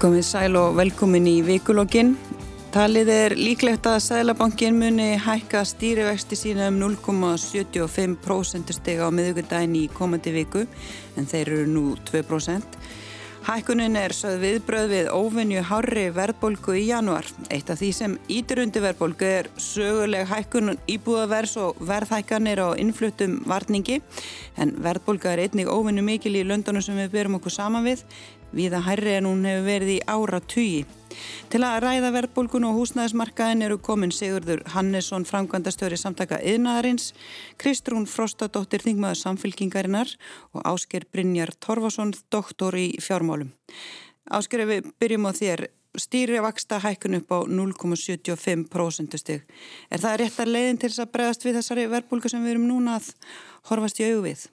[0.00, 2.14] Komið sæl og velkomin í vikulokkin.
[2.72, 9.90] Talið er líklegt að Sælabankin muni hækka stýrivexti sína um 0,75% steg á miðugundaginn í
[9.92, 10.64] komandi viku
[11.20, 12.80] en þeir eru nú 2%.
[13.40, 17.28] Hækkunin er sögð viðbröð við óvinju hári verðbólgu í januar.
[17.52, 23.42] Eitt af því sem ítur undir verðbólgu er söguleg hækkun íbúðavers og verðhækkanir á innfluttum
[23.48, 24.00] varningi
[24.60, 28.04] en verðbólga er einnig óvinju mikil í löndunum sem við byrjum okkur saman við
[28.50, 30.82] Víða hærri en hún hefur verið í ára tugi.
[31.50, 37.12] Til að ræða verðbólgun og húsnæðismarkaðin eru komin Sigurður Hannesson, framkvæmdastöri samtaka yðnaðarins,
[37.60, 40.14] Kristrún Frostadóttir, þingmaður samfylkingarinnar
[40.54, 43.52] og Ásker Brynjar Torfason, doktor í fjármálum.
[44.30, 45.66] Ásker, ef við byrjum á þér,
[45.98, 49.42] stýri vaksta hækkun upp á 0,75% stig.
[49.90, 52.70] Er það rétt að leiðin til þess að bregðast við þessari verðbólgu sem við erum
[52.70, 53.10] núna að
[53.70, 54.46] horfast í augvið?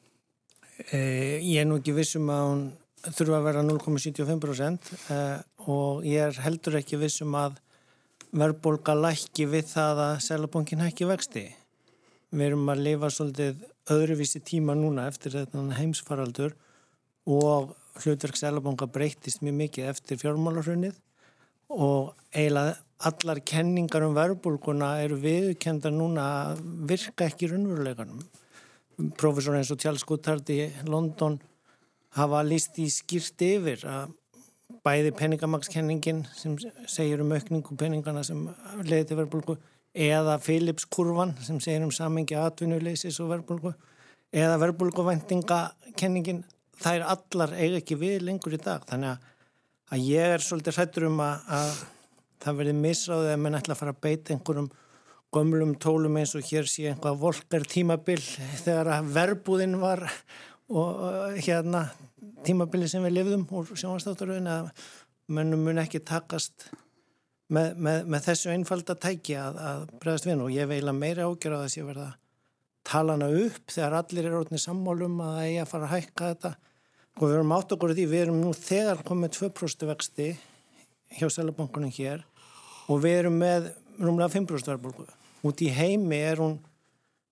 [0.94, 2.68] Eh, ég er nú ekki vissum að hún
[3.14, 7.58] þurfa að vera 0,75% uh, og ég er heldur ekki vissum að
[8.38, 11.46] verðbólka lækki við það að selabankin hækki vexti.
[12.32, 13.62] Við erum að lifa svolítið
[13.94, 16.56] öðruvísi tíma núna eftir þetta heimsfaraldur
[17.28, 20.98] og hlutverk selabanka breytist mjög mikið eftir fjármálarhrunnið
[21.74, 22.76] og eiginlega
[23.08, 28.24] allar kenningar um verðbólkuna eru viðkendar núna að virka ekki raunveruleikanum.
[29.20, 31.38] Profesor eins og Goodhart í London
[32.18, 34.14] hafa líst í skýrt yfir að
[34.84, 36.58] bæði peningamagnskenningin sem
[36.90, 38.44] segir um aukningu peningana sem
[38.84, 39.58] leiði til verðbólku
[39.98, 43.74] eða Philips-kurvan sem segir um samengi atvinnuleysis og verðbólku
[44.36, 46.44] eða verðbólkuvæntingakenningin
[46.82, 48.84] það er allar eiga ekki við lengur í dag.
[48.90, 49.30] Þannig
[49.94, 51.80] að ég er svolítið hrættur um að, að
[52.44, 54.70] það verði misráðið að mann ætla að fara að beita einhverjum
[55.34, 58.20] gömlum tólum eins og hér sé einhvað volkar tímabil
[58.64, 60.06] þegar að verbúðin var
[60.68, 61.88] og hérna
[62.46, 64.70] tímabili sem við lifðum úr sjónastáttaröðin að
[65.32, 66.70] mönnum mun ekki takast
[67.52, 71.58] með, með, með þessu einfalda tæki að, að bregðast við og ég veila meira ágjör
[71.58, 72.08] á þess að ég verða
[72.88, 76.54] tala hana upp þegar allir eru orðinni sammálum að eigi að fara að hækka þetta.
[77.18, 80.28] Og við erum átt okkur því við erum nú þegar komið 2% vexti
[81.18, 82.24] hjá selabankunum hér
[82.88, 85.08] og við erum með rúmlega 5% verðbólku
[85.48, 86.58] út í heimi er hún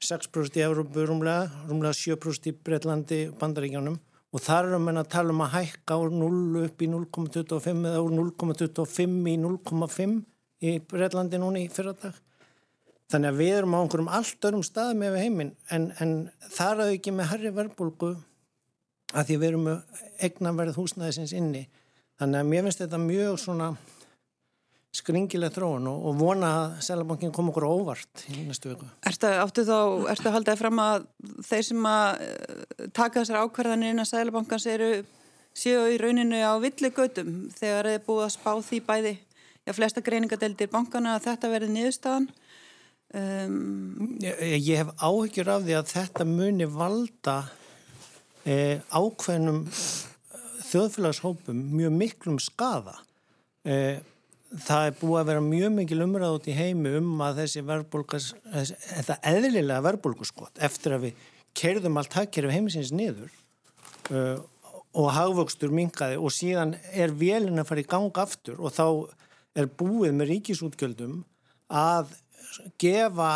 [0.03, 3.95] 6% í Európu rúmlega, rúmlega 7% í Breitlandi, Bandaríkjónum
[4.35, 8.03] og þar erum við að tala um að hækka úr 0 upp í 0,25 eða
[8.03, 10.15] úr 0,25 í 0,5
[10.65, 12.19] í Breitlandi núni í fyrradag.
[13.11, 16.13] Þannig að við erum á einhverjum allt örum staðum með heiminn en, en
[16.51, 18.15] þar að ekki með herri verbulgu
[19.13, 21.67] að því við erum með egnaverð húsnæðisins inni.
[22.19, 23.69] Þannig að mér finnst þetta mjög svona
[24.95, 28.87] skringileg þróun og, og vona að Sælabankin kom okkur óvart í næstu viku.
[29.05, 29.77] Ertu þá,
[30.13, 31.07] ertu að halda fram að
[31.43, 34.89] þeir sem að eh, taka þessar ákvarðanir innan Sælabankans eru
[35.55, 39.13] séu í rauninu á villigautum þegar þeir búið að spá því bæði
[39.65, 42.27] já, flesta greiningadeldir bankana að þetta verði niðurstaðan
[43.15, 44.17] um...
[44.23, 47.37] ég, ég hef áhyggjur af því að þetta muni valda
[48.43, 49.63] eh, ákveðnum
[50.65, 52.97] þjóðfélagshópum mjög miklum skada
[53.63, 54.03] eh,
[54.63, 58.27] það er búið að vera mjög mikil umræð út í heimi um að þessi verðbólkas,
[58.53, 61.23] þetta eðlilega verðbólkuskott eftir að við
[61.55, 63.31] kerðum allt hagkerfi heimisins niður
[64.11, 64.39] uh,
[64.95, 68.85] og hagvöxtur minkaði og síðan er velin að fara í gang aftur og þá
[69.59, 71.19] er búið með ríkisútgjöldum
[71.71, 72.15] að
[72.79, 73.29] gefa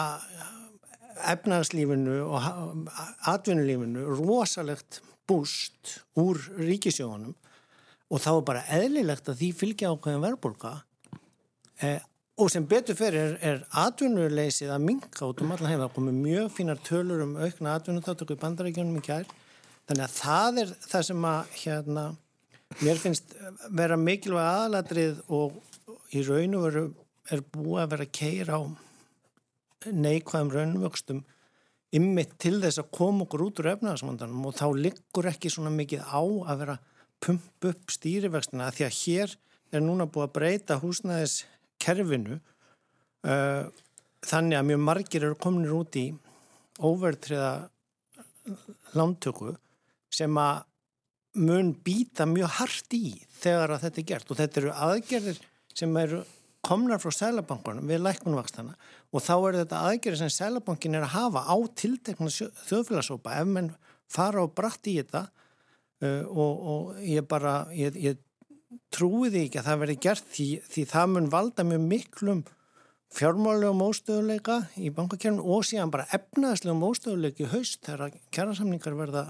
[1.30, 2.90] efnarslífinu og
[3.28, 7.36] atvinnulífinu rosalegt búst úr ríkisjónum
[8.10, 10.78] og þá er bara eðlilegt að því fylgja ákveðin verðbólka
[11.86, 12.00] Eh,
[12.40, 15.84] og sem betur fyrir er, atvinnuleysið að minka út um allan heim.
[15.84, 19.28] Það komið mjög fínar tölur um aukna atvinnutátöku í bandarækjunum í kær.
[19.90, 22.06] Þannig að það er það sem að hérna,
[22.84, 23.36] mér finnst
[23.76, 25.58] vera mikilvæg aðladrið og
[26.14, 26.86] í raun og veru
[27.34, 28.62] er búið að vera að keira á
[29.90, 31.20] neikvæðum raunvöxtum
[31.96, 36.06] ymmit til þess að koma okkur út úr efnaðarsvandanum og þá liggur ekki svona mikið
[36.06, 36.76] á að vera
[37.24, 39.36] pump upp stýrivextina því að hér
[39.74, 41.40] er núna búið að breyta húsnæðis
[41.82, 43.68] kerfinu uh,
[44.26, 46.08] þannig að mjög margir eru kominir út í
[46.80, 47.54] óvertriða
[48.98, 49.54] lántöku
[50.14, 50.66] sem að
[51.40, 54.32] mun býta mjög hart í þegar að þetta er gert.
[54.32, 55.42] Og þetta eru aðgerðir
[55.78, 56.22] sem eru
[56.66, 58.74] komnar frá Sælabankunum við lækmunvakstana
[59.14, 63.70] og þá er þetta aðgerðir sem Sælabankin er að hafa á tiltekna þjóðfélagsópa ef mann
[64.12, 65.28] fara og brætt í þetta
[66.04, 68.20] uh, og, og ég bara ég, ég
[68.94, 72.42] trúiði ekki að það verði gert því, því það mun valda mjög miklum
[73.14, 79.24] fjármálegum óstöðuleika í bankakernum og síðan bara efnaðslegum óstöðuleiki haust þegar kjærasamningar verða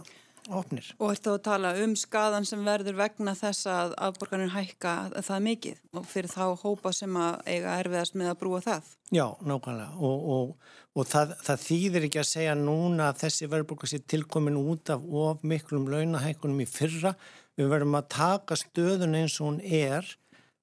[0.50, 0.88] opnir.
[0.98, 4.94] Og er þá að tala um skadan sem verður vegna þess að afborgarnir hækka
[5.26, 8.94] það mikið og fyrir þá hópa sem að eiga erfiðast með að brúa það?
[9.14, 13.90] Já, nákvæmlega og, og, og það, það þýðir ekki að segja núna að þessi verðbólka
[13.90, 17.16] sé tilkomin út af of miklum launahækunum í fyrra.
[17.60, 20.08] Við verðum að taka stöðun eins og hún er.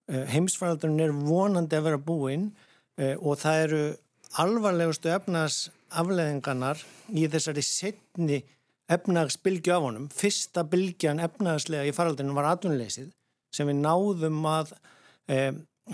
[0.08, 2.50] Eh, heimsfæraldurinn er vonandi að vera búinn
[2.96, 3.80] eh, og það eru
[4.40, 5.66] alvarlegustu efnaðs
[5.96, 6.80] afleðingarnar
[7.14, 8.42] í þessari setni
[8.92, 10.10] efnagsbylgju af honum.
[10.12, 13.10] Fyrsta bylgjan efnagslega í faraldinu var atvinnuleysið
[13.54, 14.72] sem við náðum að
[15.30, 15.38] e,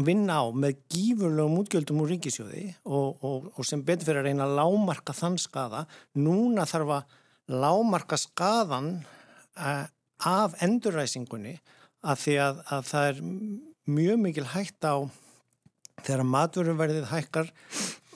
[0.02, 4.48] vinna á með gífurlegum útgjöldum úr ríkisjóði og, og, og sem betur fyrir að reyna
[4.48, 5.84] að lámarka þann skada.
[6.18, 7.18] Núna þarf að
[7.62, 8.94] lámarka skadan
[9.56, 9.74] e,
[10.28, 11.56] af endurræsingunni
[12.02, 13.20] að því að, að það er
[13.92, 14.96] mjög mikil hægt á
[16.02, 17.50] þegar maturverðið hækkar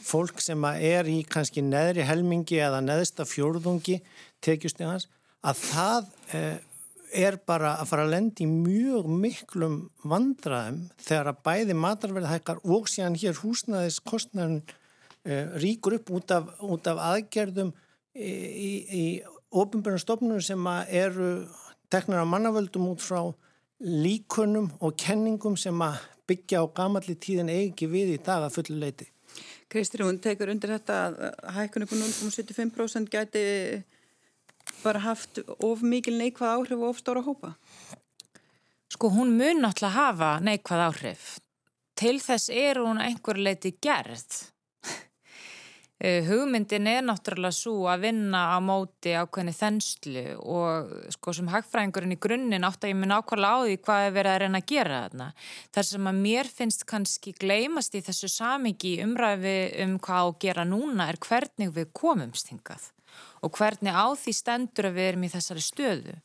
[0.06, 3.98] fólk sem er í kannski neðri helmingi eða neðsta fjórðungi
[4.44, 5.08] tekjustegans
[5.46, 6.56] að það eh,
[7.16, 9.76] er bara að fara að lendi mjög miklum
[10.06, 14.60] vandraðum þegar að bæði matarverði hækkar og síðan hér húsnaðis kostnæðun
[15.26, 17.72] eh, ríkur upp út af, út af aðgerðum
[18.14, 19.04] í, í, í
[19.56, 21.30] ofinbjörnum stofnunum sem eru
[21.96, 23.20] teknar af mannavöldum út frá
[23.80, 28.80] líkunum og kenningum sem að byggja á gamalli tíðin eigi við í dag að fullu
[28.80, 29.08] leiti.
[29.72, 31.16] Kristrún tekur undir þetta að
[31.56, 33.44] hækkun upp á 0,75% gæti
[34.82, 37.54] bara haft of mikil neikvað áhrif og of stóra hópa?
[38.92, 41.24] Sko hún mun náttúrulega hafa neikvað áhrif.
[41.96, 44.52] Til þess er hún einhver leiti gerð
[46.00, 52.18] hugmyndin er náttúrulega svo að vinna á móti ákveðni þenslu og sko sem hagfræðingurinn í
[52.20, 54.98] grunninn átt að ég mun ákvæmlega á því hvað er verið að reyna að gera
[55.06, 55.30] þarna.
[55.72, 59.56] Þar sem að mér finnst kannski gleymast í þessu samingi umræfi
[59.86, 62.90] um hvað á að gera núna er hvernig við komumst hingað
[63.46, 66.18] og hvernig á því stendur að við erum í þessari stöðu.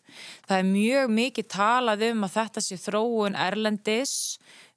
[0.50, 4.16] Það er mjög mikið talað um að þetta sé þróun erlendis.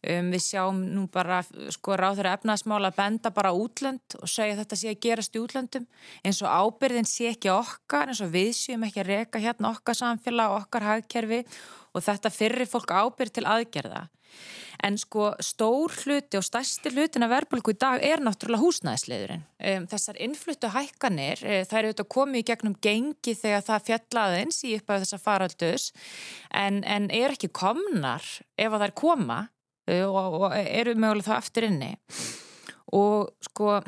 [0.05, 1.39] Um, við sjáum nú bara
[1.73, 5.87] sko ráður efnaðsmála að benda bara útlönd og segja þetta sé að gerast í útlöndum.
[6.21, 9.97] Eins og ábyrðin sé ekki okkar eins og við séum ekki að reyka hérna okkar
[9.97, 11.41] samfélag, okkar hagkerfi.
[11.45, 14.09] og þetta fyrir fólk ábyrð til aðgerða.
[14.83, 19.45] En sko stór hluti og stærsti hlutin af verbulgu í dag er náttúrulega húsnæðisleðurinn.
[19.63, 24.59] Um, þessar innfluttu hækkanir, e, það eru auðvitað komið í gegnum gengi þegar það fjallaðins
[24.67, 25.87] í uppæðu þessa faraldus
[26.51, 28.27] en, en er ekki komnar
[28.59, 29.39] ef að það er koma
[29.85, 31.93] og, og eru mögulega það aftur inni
[32.95, 33.79] og sko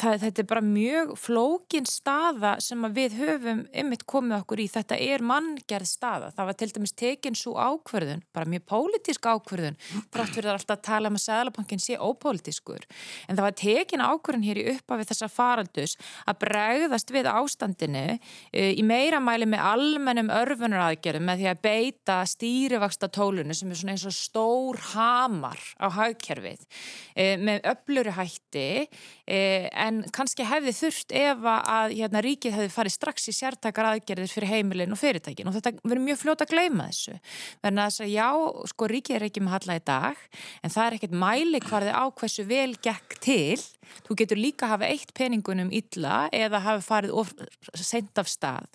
[0.00, 4.98] það, þetta er bara mjög flókin staða sem við höfum ymmit komið okkur í, þetta
[5.02, 9.78] er manngerð staða, það var til dæmis tekin svo ákverðun, bara mjög pólitísk ákverðun
[10.14, 12.84] frátt fyrir að alltaf tala um að Sæðalabankin sé ópólitískur.
[13.26, 15.96] En það var tekin ákverðun hér í uppafið þessa faraldus
[16.26, 21.62] að bregðast við ástandinu uh, í meira mæli með almennum örfunar aðgerðum með því að
[21.66, 28.14] beita stýrivaksta tólunu sem er svona eins og stór hamar á hagkerfið uh, með öfluru
[28.16, 33.90] hætti uh, en kannski hefði þurft ef að hérna, ríkið hefði farið strax í sértakar
[33.92, 35.50] aðgerðir fyrir heimilin og fyrirtækin.
[35.50, 37.16] Og þetta verður mjög fljóta að gleima þessu.
[37.64, 38.28] Verðan að þess að já,
[38.72, 40.26] sko ríkið er ekki með halla í dag
[40.62, 43.62] en það er ekkert mæli hvarði á hversu vel gekk til.
[44.06, 47.34] Þú getur líka að hafa eitt peningunum illa eða hafa farið
[47.78, 48.68] sent af stað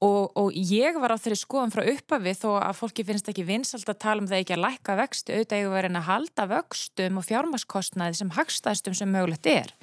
[0.00, 3.90] Og, og ég var á þeirri skoðum frá uppafið þó að fólki finnst ekki vinsalt
[3.92, 7.26] að tala um það ekki að lækka vextu auðvitað ég verið að halda vöxtum og
[7.26, 9.74] fjármaskostnaði sem hagstæðstum sem mögulegt er.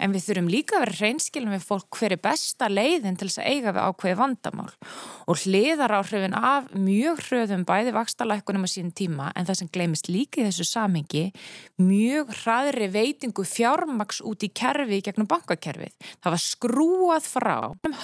[0.00, 3.50] En við þurfum líka að vera hreinskilum við fólk hverju besta leiðin til þess að
[3.52, 4.72] eiga við ákveði vandamál.
[5.28, 10.08] Og hliðar áhrifin af mjög hröðum bæði vakstalækkunum á sín tíma en það sem gleimist
[10.08, 11.26] líka í þessu samingi
[11.82, 15.92] mjög hraðri veitingu fjármaks út í kerfi gegnum bankakerfið.
[16.24, 17.56] Það var skrúað frá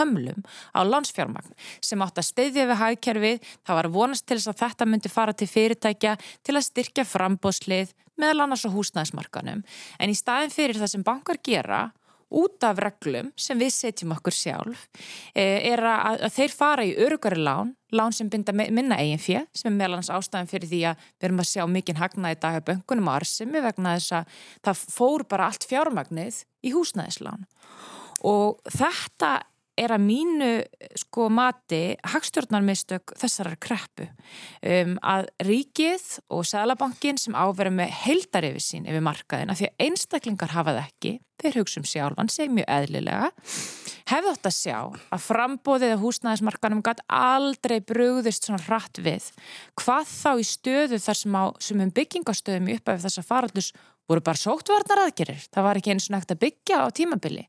[0.02, 0.44] hömlum
[0.76, 3.48] á landsfjármagn sem átt að steyðja við hagkerfið.
[3.66, 7.96] Það var vonast til þess að þetta myndi fara til fyrirtækja til að styrkja frambóðslið
[8.20, 9.64] meðal annars á húsnæðismarkanum.
[9.98, 11.88] En í staðin fyrir það sem bankar gera
[12.32, 14.86] út af reglum sem við setjum okkur sjálf
[15.36, 19.72] eh, er að, þeir fara í örugari lán, lán sem binda minna eigin fjö, sem
[19.72, 23.10] er meðlans ástæðan fyrir því að við erum að sjá mikinn hagnaði dag af böngunum
[23.10, 24.38] og arsimi vegna þess að
[24.68, 27.46] það fór bara allt fjármagnið í húsnæðislán
[28.28, 29.34] og þetta
[29.78, 30.50] er að mínu
[31.00, 34.08] sko mati hagstjórnarmistök þessarar kreppu.
[34.60, 39.86] Um, að ríkið og Sælabankin sem áverður með heldar yfir sín yfir markaðina því að
[39.86, 43.32] einstaklingar hafa það ekki, þeir hugsa um sjálfan seg mjög eðlilega
[44.12, 44.78] hefðu að sjá
[45.12, 49.28] að frambóðið að húsnæðismarkanum gæti aldrei brugðist svona hratt við.
[49.78, 53.72] Hvað þá í stöðu þar sem á sumum byggingastöðum í uppæfið þessa faraldus
[54.10, 57.46] voru bara sóttvarnar aðgerir, það var ekki eins og nægt að byggja á tímabili.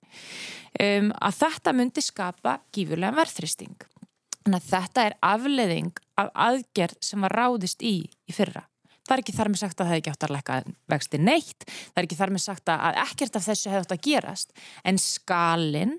[0.81, 3.89] Um, að þetta myndi skapa gífurlega verðþristing
[4.43, 8.65] Þannig að þetta er afleðing af aðgerð sem var ráðist í í fyrra.
[9.03, 10.57] Það er ekki þar með sagt að það hefði ekki átt að læka
[10.91, 14.03] vexti neitt, það er ekki þar með sagt að ekkert af þessu hefði átt að
[14.07, 15.95] gerast, en skalinn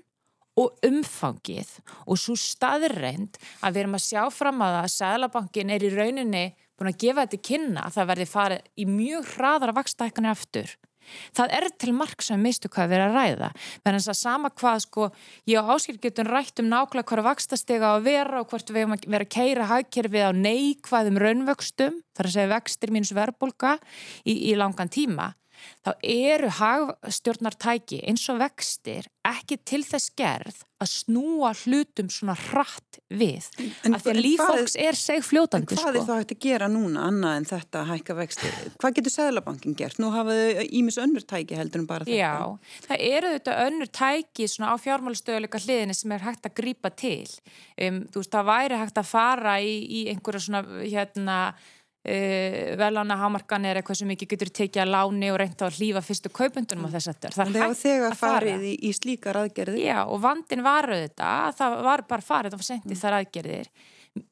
[0.55, 1.71] og umfangið
[2.05, 6.45] og svo staðreind að við erum að sjá fram að að Sælabankin er í rauninni
[6.75, 10.75] búin að gefa þetta kynna að það verði farið í mjög hraðara vakstækkanir aftur
[11.35, 13.49] Það er til marg sem mistu hvað við erum að ræða.
[13.85, 15.07] Verðan þess að sama hvað sko,
[15.51, 18.83] ég og Áskil getum rætt um nákvæmlega hvað vakstastega á að vera og hvort við
[18.83, 23.77] erum að vera að keira hagkerfið á neikvæðum raunvöxtum, þar að segja vextir mínus verbolga
[24.25, 25.33] í, í langan tíma
[25.85, 32.99] þá eru hagstjórnartæki eins og vextir ekki til þess gerð að snúa hlutum svona hratt
[33.07, 33.45] við.
[33.85, 35.77] En, af því að lífólks er seg fljótandi.
[35.77, 35.91] Hvað sko.
[36.01, 38.57] er það hægt að gera núna annað en þetta að hækka vextir?
[38.81, 40.01] Hvað getur Sæðlabankin gert?
[40.03, 42.17] Nú hafaðu ímis önnur tæki heldur en bara þetta.
[42.19, 46.91] Já, það eru þetta önnur tæki svona á fjármálustöðuleika hliðinni sem er hægt að grípa
[46.91, 47.23] til.
[47.79, 51.39] Um, þú veist, það væri hægt að fara í, í einhverja svona hérna
[52.05, 55.79] Uh, eh, velána hámarkan er eitthvað sem ekki getur tekið að láni og reynda að
[55.79, 59.81] hlýfa fyrstu kaupundunum á þess að það er þegar farið í, í slíkar aðgerðir.
[59.81, 63.01] Já og vandin var auðvitað það var bara farið, var sendið mm.
[63.01, 63.71] þar aðgerðir.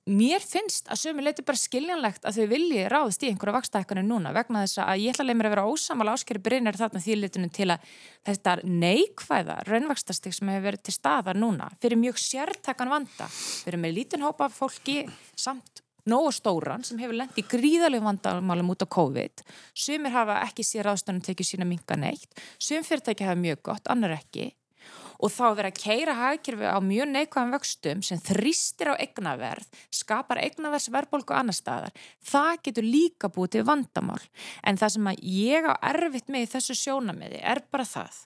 [0.08, 4.32] Mér finnst að sömu leiti bara skiljanlegt að þau vilji ráðist í einhverja vakstækkanir núna
[4.36, 7.18] vegna þess að ég ætla að leið mér að vera ósamal áskeri brinnar þarna því
[7.20, 7.90] litunum til að
[8.30, 13.28] þetta neikvæða raunvakstastik sem hefur verið til staða núna fyrir mjög sértakann vanda
[13.68, 15.02] erum með lítinn hópa fólki
[15.36, 19.46] samt nógu stóran sem hefur lengt í gríðalegum vandamálum út á COVID.
[19.76, 24.18] Sumir hafa ekki sér aðstöndum tekið sína minga neitt sum fyrirtæki hafa mjög gott, annar
[24.18, 24.52] ekki.
[25.24, 30.42] Og þá verður að keira hagkerfi á mjög neikvæðan vöxtum sem þrýstir á egnaverð, skapar
[30.44, 34.20] egnaverðsverðbólku annar staðar, það getur líka búið til vandamál.
[34.68, 38.20] En það sem að ég á erfitt með í þessu sjónamiði er bara það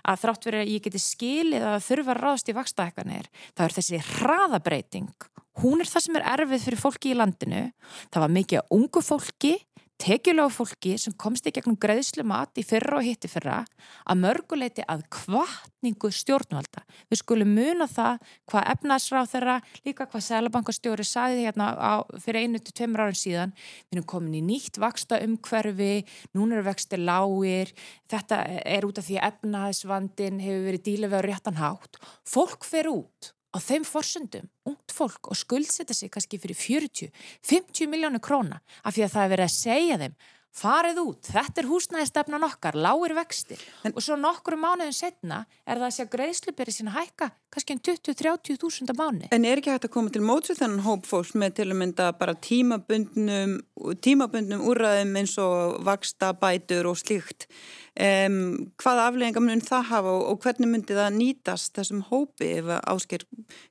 [0.00, 3.26] að þrátt verið að ég geti skilið að þurfa að ráðast í vakstahekkanir,
[3.56, 5.26] þá er þessi hraðabreiting
[5.60, 7.66] hún er það sem er erfið fyrir fólki í landinu.
[8.12, 9.52] Það var mikið að ungu fólki,
[10.00, 13.58] tekjulega fólki sem komst í gegnum greiðslu mat í fyrra og hitti fyrra
[14.08, 16.86] að mörguleiti að kvartningu stjórnvalda.
[17.12, 22.62] Við skulum muna það hvað efnaðsráð þeirra, líka hvað Sælabankastjóri saði hérna á, fyrir einu
[22.64, 23.52] til tveimur árum síðan.
[23.90, 27.74] Við erum komin í nýtt vaksta umhverfi, núna eru vextir lágir,
[28.08, 32.00] þetta er út af því að efnaðsvandin hefur verið díla við á réttan hátt.
[32.24, 37.10] Fólk fer út á þeim forsundum, ungt fólk og skuldsetja sig kannski fyrir 40,
[37.42, 40.14] 50 miljónu króna af því að það er verið að segja þeim
[40.60, 43.60] farið út, þetta er húsnæðistefnan okkar lágir vextir.
[43.86, 47.82] En, og svo nokkru mánuðin setna er það að að greiðsluberi sína hækka kannski en
[47.88, 49.28] 20-30 þúsunda mánu.
[49.34, 52.10] En er ekki hægt að koma til mótsu þennan hóp fólks með til að mynda
[52.18, 53.58] bara tímabundnum
[54.04, 57.48] tímabundnum úrraðum eins og vaksta bætur og slíkt
[58.00, 62.68] Um, hvaða afleggingar mun það hafa og, og hvernig myndi það nýtast þessum hópi ef
[62.78, 63.24] ásker,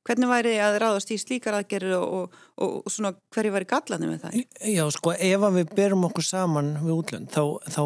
[0.05, 4.25] hvernig væri að ráðast í slíkar aðgerri og, og, og svona hverju væri gallanir með
[4.25, 4.35] það?
[4.75, 7.83] Já sko ef við berum okkur saman við útlönd þá, þá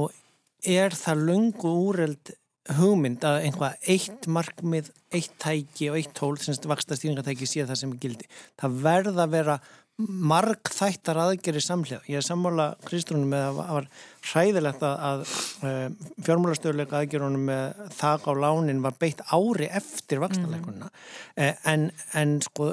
[0.73, 2.33] er það lungu úreld
[2.77, 7.79] hugmynd að einhvað eitt markmið, eitt tæki og eitt tól sem vaksta stýringatæki sé það
[7.81, 8.29] sem er gildi.
[8.59, 9.57] Það verða að vera
[10.03, 12.01] marg þættar aðgerri samlega.
[12.09, 13.89] Ég er sammála Kristrúnum með að það var
[14.31, 15.25] hræðilegt að, að
[15.67, 20.97] uh, fjármálastöðuleika aðgerunum með þak á lánin var beitt ári eftir vakstarleikunna mm.
[21.45, 21.85] uh, en,
[22.17, 22.71] en sko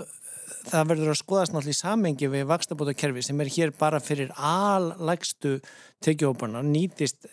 [0.71, 5.59] það verður að skoðast náttúrulega í samengi við vakstabótakerfi sem er hér bara fyrir allægstu
[6.05, 7.29] tekjóparna nýtist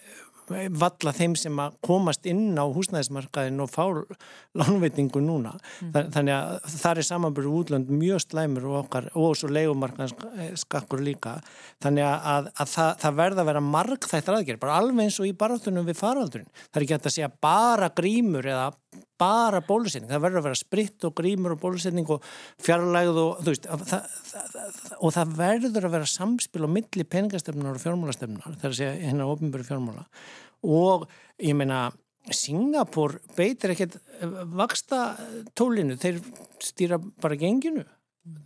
[0.47, 3.83] valla þeim sem að komast inn á húsnæðismarkaðin og fá
[4.57, 5.55] lánveitingu núna.
[5.83, 6.09] Mm.
[6.15, 11.37] Þannig að það er samanbyrju útlönd mjög slæmur og okkar og svo leikumarkaðskakkur líka.
[11.83, 15.35] Þannig að, að það, það verða að vera margþættar aðgerð, bara alveg eins og í
[15.37, 16.51] baráttunum við faraldurinn.
[16.67, 18.71] Það er ekki hægt að segja bara grímur eða
[19.17, 22.25] bara bólusetning, það verður að vera spritt og grímur og bólusetning og
[22.63, 24.09] fjarlægð og þú veist, það,
[24.53, 28.79] það, og það verður að vera samspil á milli peningastefnunar og fjármálastefnunar, það er að
[28.81, 30.05] segja hérna ofinböru fjármála.
[30.67, 31.07] Og
[31.41, 31.87] ég meina
[32.33, 33.99] Singapur beitir ekkert
[34.57, 35.15] vaksta
[35.57, 36.19] tólinu, þeir
[36.63, 37.85] stýra bara genginu,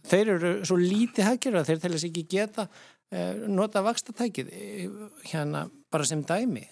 [0.07, 2.67] þeir eru svo lítið hækjara, þeir telast ekki geta
[3.11, 4.99] eh, nota vaksta tækið eh,
[5.31, 6.67] hérna bara sem dæmi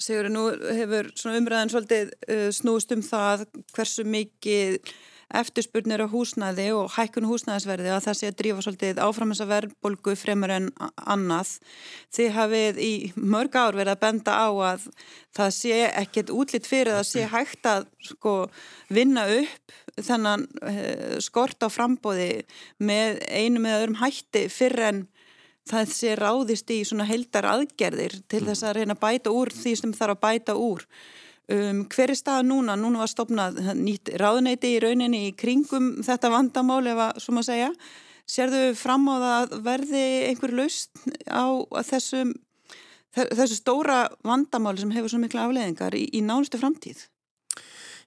[0.00, 4.78] Sigur, nú hefur umræðan svolítið uh, snúst um það hversu mikið
[5.32, 10.14] eftirspurnir á húsnæði og hækkun húsnæðisverði að það sé að drífa svolítið áfram þessa verðbolgu
[10.18, 11.54] fremur en annað.
[12.12, 14.88] Þið hafið í mörg ár verið að benda á að
[15.36, 18.34] það sé ekkert útlitt fyrir að sé hægt að sko,
[18.92, 22.44] vinna upp þennan uh, skort á frambóði
[22.80, 25.02] með einu með öðrum hætti fyrir en
[25.70, 29.74] það sé ráðist í svona heldar aðgerðir til þess að reyna að bæta úr því
[29.78, 30.86] sem þarf að bæta úr
[31.50, 32.76] Um, hver er staða núna?
[32.78, 37.48] Núna var stopnað nýtt ráðneiti í rauninni í kringum þetta vandamál ef að, svo maður
[37.48, 37.70] segja.
[38.30, 41.50] Serðu fram á það verði einhver laust á
[41.90, 42.30] þessum,
[43.10, 47.08] þessu stóra vandamáli sem hefur svo mikla afleðingar í, í nánustu framtíð?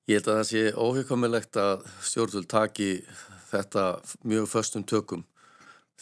[0.08, 2.90] Ég held að það sé óhugkomilegt að stjórnvöld taki
[3.52, 3.86] þetta
[4.24, 5.26] mjög förstum tökum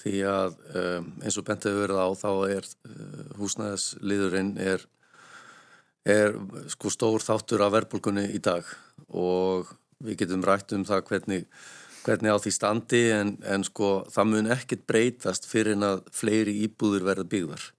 [0.02, 4.88] því að um, eins og bent hefur verið á þá er uh, húsnæðisliðurinn er
[6.04, 6.36] er
[6.72, 8.68] sko stór þáttur af verbulgunni í dag.
[9.16, 9.70] Og
[10.04, 11.46] við getum rætt um það hvernig,
[12.04, 16.58] hvernig á því standi en, en sko það mun ekkit breytast fyrir en að fleiri
[16.66, 17.70] íbúður verða byggðar.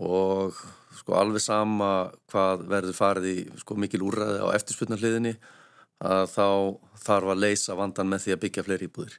[0.00, 0.58] Og
[0.98, 5.36] sko alveg sama hvað verður farið í sko mikil úrræði á eftirsputnarliðinni
[6.00, 6.46] að þá
[7.04, 9.16] þarf að leysa vandan með því að byggja fleiri íbúður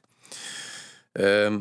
[1.18, 1.60] um,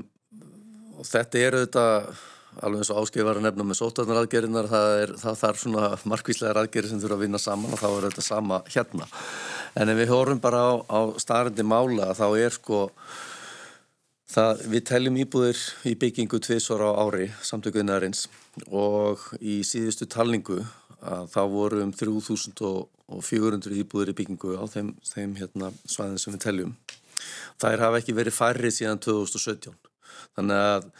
[1.07, 2.21] þetta er auðvitað
[2.59, 6.91] alveg eins og áskil var að nefna með sótarnaraðgerinnar það, það þarf svona markvíslegar aðgeri
[6.91, 9.07] sem þurfa að vinna saman og þá er þetta sama hérna.
[9.79, 12.81] En ef við hórum bara á, á starrandi mála þá er sko
[14.31, 18.25] það, við teljum íbúðir í byggingu tviðsvara á ári samtökuðinarins
[18.67, 20.59] og í síðustu talningu
[21.01, 26.43] að þá voru um 3400 íbúðir í byggingu á þeim, þeim hérna, svæðin sem við
[26.43, 26.75] teljum.
[27.61, 29.71] Þær hafa ekki verið færri síðan 2017
[30.35, 30.91] þannig að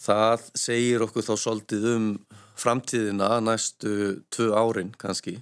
[0.00, 2.04] Það segir okkur þá svolítið um
[2.58, 5.34] framtíðina næstu tvö árin kannski.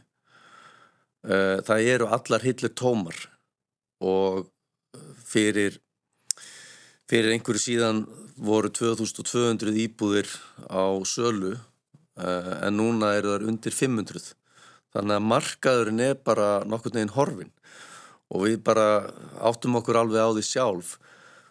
[1.22, 3.18] Eh, það eru allar hillir tómar
[4.02, 4.48] og
[5.30, 5.78] fyrir,
[7.10, 8.02] fyrir einhverju síðan
[8.34, 10.30] voru 2200 íbúðir
[10.66, 14.32] á sölu eh, en núna eru það undir 500.
[14.90, 17.54] Þannig að markaðurinn er bara nokkur neginn horfin
[18.34, 18.88] og við bara
[19.38, 20.96] áttum okkur alveg á því sjálf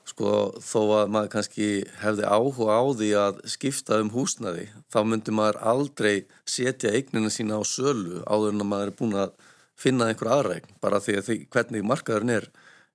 [0.08, 0.32] sko
[0.64, 1.68] þó að maður kannski
[2.02, 6.14] hefði áhuga á því að skipta um húsnaði þá myndi maður aldrei
[6.48, 9.36] setja eignina sína á sölu áður en að maður er búin að
[9.78, 12.48] finna einhver aðrækn bara því að því hvernig markaðurinn er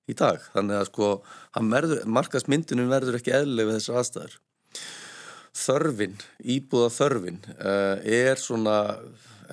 [0.09, 0.41] í dag.
[0.53, 1.09] Þannig að sko
[1.63, 4.39] markaðsmyndunum verður ekki eðlega við þessar aðstæður.
[5.53, 6.17] Þörfin,
[6.49, 8.77] íbúða þörfin uh, er svona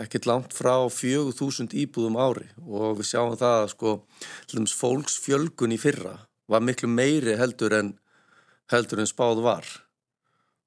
[0.01, 3.95] ekkert langt frá 4000 íbúðum ári og við sjáum það að sko
[4.81, 6.15] fólksfjölgun í fyrra
[6.51, 7.95] var miklu meiri heldur en,
[8.73, 9.69] heldur en spáð var.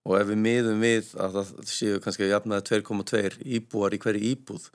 [0.04, 4.32] Og ef við miðum við að það séu kannski að jafnaði 2,2 íbúar í hverju
[4.34, 4.72] íbúð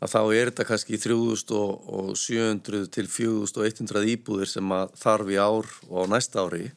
[0.00, 6.06] að þá er þetta kannski 3700 til 4100 íbúðir sem að þarf í ár og
[6.08, 6.70] á næsta ári.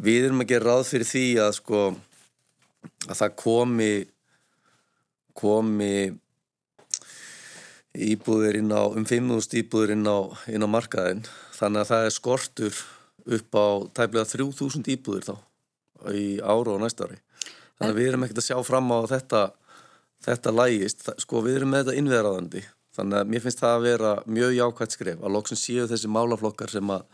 [0.00, 1.82] Við erum að gera ráð fyrir því að sko
[3.06, 3.92] að það komi
[5.40, 5.94] komi
[7.94, 10.18] íbúðir inn á um 5.000 íbúðir inn á,
[10.50, 11.22] inn á markaðin
[11.60, 12.82] þannig að það er skortur
[13.36, 13.66] upp á
[14.00, 15.36] tæplega 3000 íbúðir þá
[16.16, 17.20] í ára og næsta ári.
[17.76, 19.42] Þannig að við erum ekkert að sjá fram á þetta
[20.24, 22.62] þetta lægist, sko við erum með þetta innveðraðandi,
[22.96, 26.72] þannig að mér finnst það að vera mjög jákvægt skref, að loksin séu þessi málaflokkar
[26.72, 27.06] sem að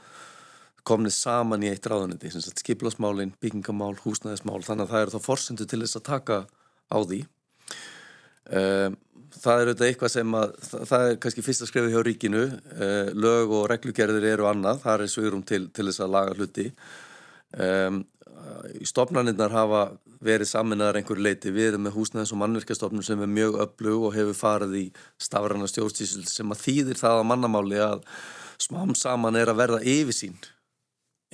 [0.86, 2.30] komni saman í eitt ráðanindi,
[2.62, 4.60] skiplasmálin, byggingamál, húsnæðismál.
[4.62, 6.36] Þannig að það eru þá forsendu til þess að taka
[6.90, 7.20] á því
[8.50, 8.96] um,
[9.36, 12.42] það er auðvitað eitthvað sem að það er kannski fyrsta skrefið hjá ríkinu.
[12.76, 14.82] Eh, lög og reglugerðir eru annað.
[14.84, 16.66] Það er svörum til, til þess að laga hluti.
[17.56, 18.02] Um,
[18.86, 19.82] stopnaninnar hafa
[20.26, 24.14] verið saminnaðar einhverju leiti, við erum með húsnæðins og mannverkastofnun sem er mjög öflug og
[24.16, 24.84] hefur farið í
[25.22, 28.06] stafrana stjórnstísil sem að þýðir það að mannamáli að
[28.62, 30.38] smám saman er að verða yfir sín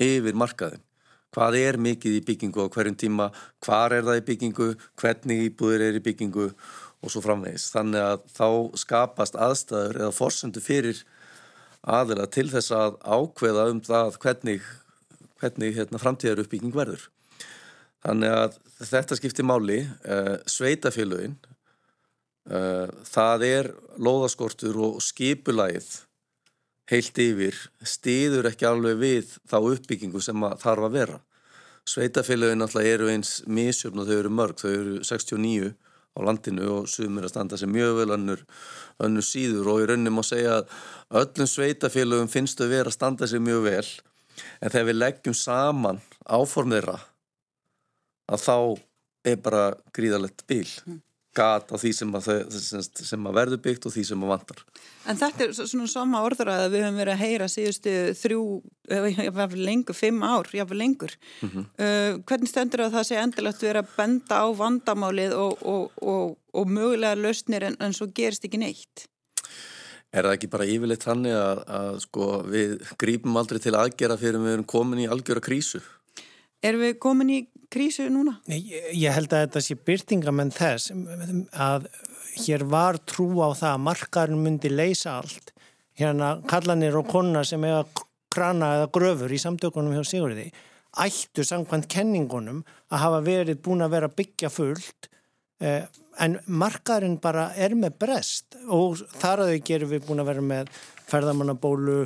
[0.02, 0.82] yfir markaðin
[1.32, 3.30] hvað er mikið í byggingu á hverjum tíma,
[3.64, 4.68] hvað er það í byggingu?
[5.00, 6.48] Hvernig íbúðir er í byggingu
[7.02, 7.70] og svo framvegis.
[7.74, 8.48] Þannig að þá
[8.82, 11.02] skapast aðstæður eða forsendu fyrir
[11.82, 14.68] aðila til þess að ákveða um það hvernig,
[15.42, 17.08] hvernig hérna, framtíðar uppbygging verður.
[18.02, 21.36] Þannig að þetta skiptir máli, uh, sveitafélögin,
[22.50, 23.70] uh, það er
[24.02, 26.00] loðaskortur og skipulæð
[26.90, 31.20] heilt yfir, stýður ekki alveg við þá uppbyggingu sem þarf að vera.
[31.88, 35.72] Sveitafélögin alltaf eru eins misjöfn og þau eru mörg, þau eru 69
[36.12, 38.42] á landinu og sumir að standa sem mjög vel önnur,
[39.02, 39.70] önnur síður.
[39.74, 40.74] Og í rauninni má segja að
[41.22, 43.86] öllum sveitafélögum finnst þau verið að standa sig mjög vel.
[44.60, 46.98] En þegar við leggjum saman áform þeirra
[48.32, 48.58] að þá
[49.32, 51.00] er bara gríðalegt bíl mm
[51.36, 54.58] gat á því sem að, sem að verður byggt og því sem að vantar.
[55.08, 58.42] En þetta er svona sama orður að við höfum verið að heyra síðustu þrjú,
[58.92, 61.14] jáfnveg lengur, fimm ár, jáfnveg lengur.
[61.40, 61.70] Mm -hmm.
[61.86, 66.36] uh, hvernig stendur að það sé endilegt verið að benda á vandamálið og, og, og,
[66.52, 69.08] og mögulega lausnir en, en svo gerist ekki neitt?
[70.12, 74.42] Er það ekki bara yfirleitt þannig að, að sko, við grípum aldrei til aðgera fyrir
[74.44, 75.80] við erum komin í algjöra krísu?
[76.62, 77.40] Erum við komin í
[77.72, 78.36] krísu núna?
[78.52, 80.92] Ég, ég held að þetta sé byrtingamenn þess
[81.52, 81.88] að
[82.44, 85.52] hér var trú á það að markarinn myndi leysa allt.
[85.98, 87.84] Hérna kallanir og konar sem eiga
[88.32, 90.50] krana eða gröfur í samtökunum hjá Sigurði
[91.00, 92.60] ættu samkvæmt kenningunum
[92.92, 95.08] að hafa verið búin að vera byggja fullt
[95.64, 95.84] eh,
[96.20, 100.44] en markarinn bara er með brest og þar að þau gerum við búin að vera
[100.44, 100.72] með
[101.12, 101.96] ferðamannabólu,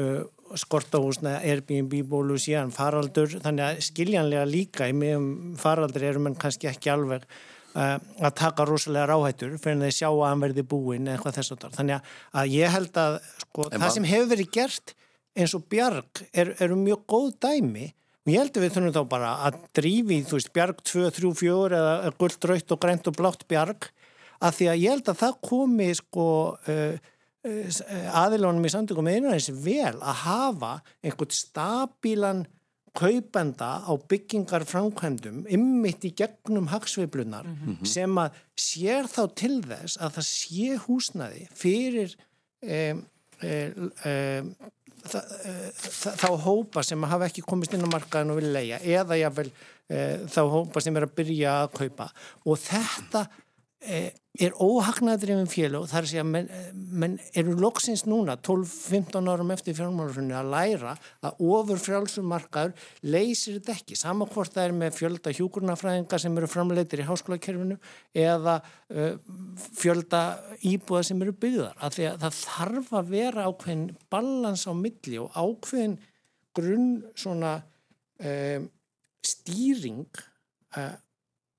[0.00, 0.20] uh,
[0.60, 5.28] skortahúsna, Airbnb-bólu síðan faraldur, þannig að skiljanlega líka í miðum
[5.60, 7.26] faraldur erum en kannski ekki alveg
[7.74, 11.38] uh, að taka rosalega ráhættur fyrir að þeir sjá að hann verði búin eða eitthvað
[11.40, 11.74] þess að það.
[11.80, 14.94] Þannig að ég held að sko, það sem hefur verið gert
[15.34, 17.90] eins og bjarg er, eru mjög góð dæmi
[18.24, 21.32] og ég held að við þurfum þá bara að drífi, þú veist, bjarg 2, 3,
[21.42, 23.90] 4 eða gullt, raut og grænt og blátt bjarg
[24.44, 27.10] að því að ég held að það komi sko uh,
[27.44, 32.44] aðilónum í samtökum einhverjans vel að hafa einhvern stabílan
[32.94, 37.86] kaupenda á byggingar framkvæmdum ymmitt í gegnum hagsveiflunar mm -hmm.
[37.86, 42.14] sem að sér þá til þess að það sé húsnaði fyrir
[42.62, 43.04] um,
[43.42, 44.54] um, um,
[45.04, 49.50] þá hópa sem hafa ekki komist inn á markaðin og vilja leia eða jáfnvel
[50.32, 52.06] þá hópa sem er að byrja að kaupa
[52.46, 53.26] og þetta
[53.84, 56.48] er óhagnaðrifin félag og það er að menn,
[56.98, 63.76] menn eru loksins núna 12-15 árum eftir fjármálurfunni að læra að ofur frjálsumarkaður leysir þetta
[63.76, 63.98] ekki.
[63.98, 67.78] Saman hvort það er með fjölda hjúkurnafræðinga sem eru framleitir í háskólakerfinu
[68.24, 69.14] eða uh,
[69.78, 70.24] fjölda
[70.66, 71.78] íbúða sem eru byggðar.
[71.78, 75.96] Að að það þarf að vera ákveðin balans á milli og ákveðin
[76.58, 77.54] grunn svona
[78.18, 78.68] um,
[79.24, 80.06] stýring
[80.74, 80.94] uh,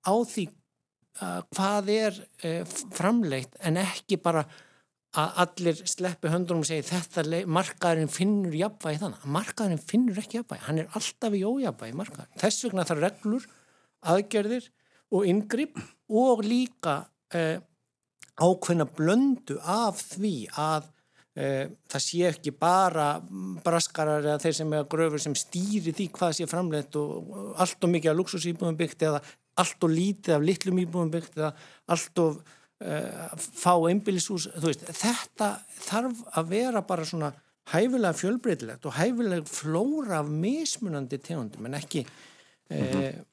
[0.03, 0.49] á því
[1.15, 2.17] hvað er
[2.65, 4.43] framleitt en ekki bara
[5.15, 10.39] að allir sleppi höndunum og segi þetta markaðurinn finnur jafnvægi þannig að markaðurinn finnur ekki
[10.39, 10.65] jafnvægi.
[10.65, 13.45] Hann er alltaf í ójafnvægi markaðurinn þess vegna þarf reglur,
[14.11, 14.67] aðgerðir
[15.15, 15.79] og yngripp
[16.11, 16.97] og líka
[17.35, 17.63] eh,
[18.35, 20.89] ákveðna blöndu af því að
[21.39, 23.07] eh, það sé ekki bara
[23.63, 27.95] braskarar eða þeir sem er gröfur sem stýri því hvað sé framleitt og allt og
[27.95, 29.23] mikið að luxusýbúðum byggt eða
[29.61, 31.53] allt og lítið af litlum íbúðum byggt eða
[31.95, 35.51] allt og uh, fá einbílisús, þú veist, þetta
[35.85, 37.31] þarf að vera bara svona
[37.71, 43.25] hæfilega fjölbreytilegt og hæfilega flóra af mismunandi tegundum en ekki mm -hmm.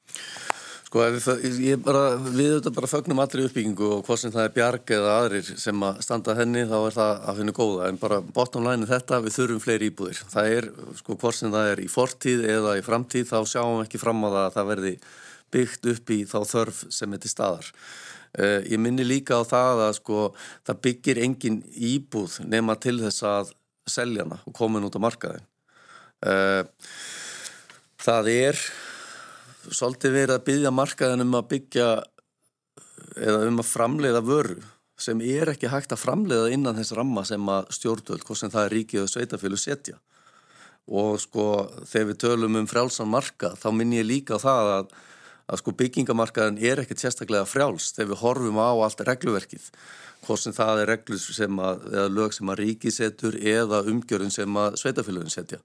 [0.93, 4.91] Sko, ég bara, við auðvitað bara fögnum allir uppbyggingu og hvað sem það er bjarg
[4.93, 8.67] eða aðrir sem að standa henni þá er það að finna góða en bara bottom
[8.67, 10.67] line þetta, við þurfum fleiri íbúðir það er,
[10.99, 14.21] sko, hvað sem það er í fortíð eða í framtíð þá sjáum við ekki fram
[14.21, 14.93] á það að það verði
[15.53, 17.71] byggt upp í þá þörf sem er til staðar.
[18.33, 20.21] Uh, ég minni líka á það að sko
[20.65, 23.51] það byggir engin íbúð nema til þess að
[23.89, 25.45] selja hana og koma henn út á markaðin.
[26.23, 26.63] Uh,
[28.01, 28.63] það er
[29.69, 31.87] svolítið verið að byggja markaðin um að byggja
[33.13, 34.57] eða um að framleiða vöru
[34.99, 38.67] sem er ekki hægt að framleiða innan þess ramma sem að stjórnvöld, hvort sem það
[38.67, 39.97] er ríkið og sveitafélag setja.
[40.87, 41.47] Og sko
[41.87, 44.93] þegar við tölum um frjálsan marka þá minn ég líka það að
[45.47, 49.69] að sko byggingamarkaðin er ekkert sérstaklega frjáls þegar við horfum á allt regluverkið
[50.23, 54.31] hvort sem það er reglur sem að, eða lög sem að ríki setur eða umgjörun
[54.31, 55.59] sem að sveitafélagin setja.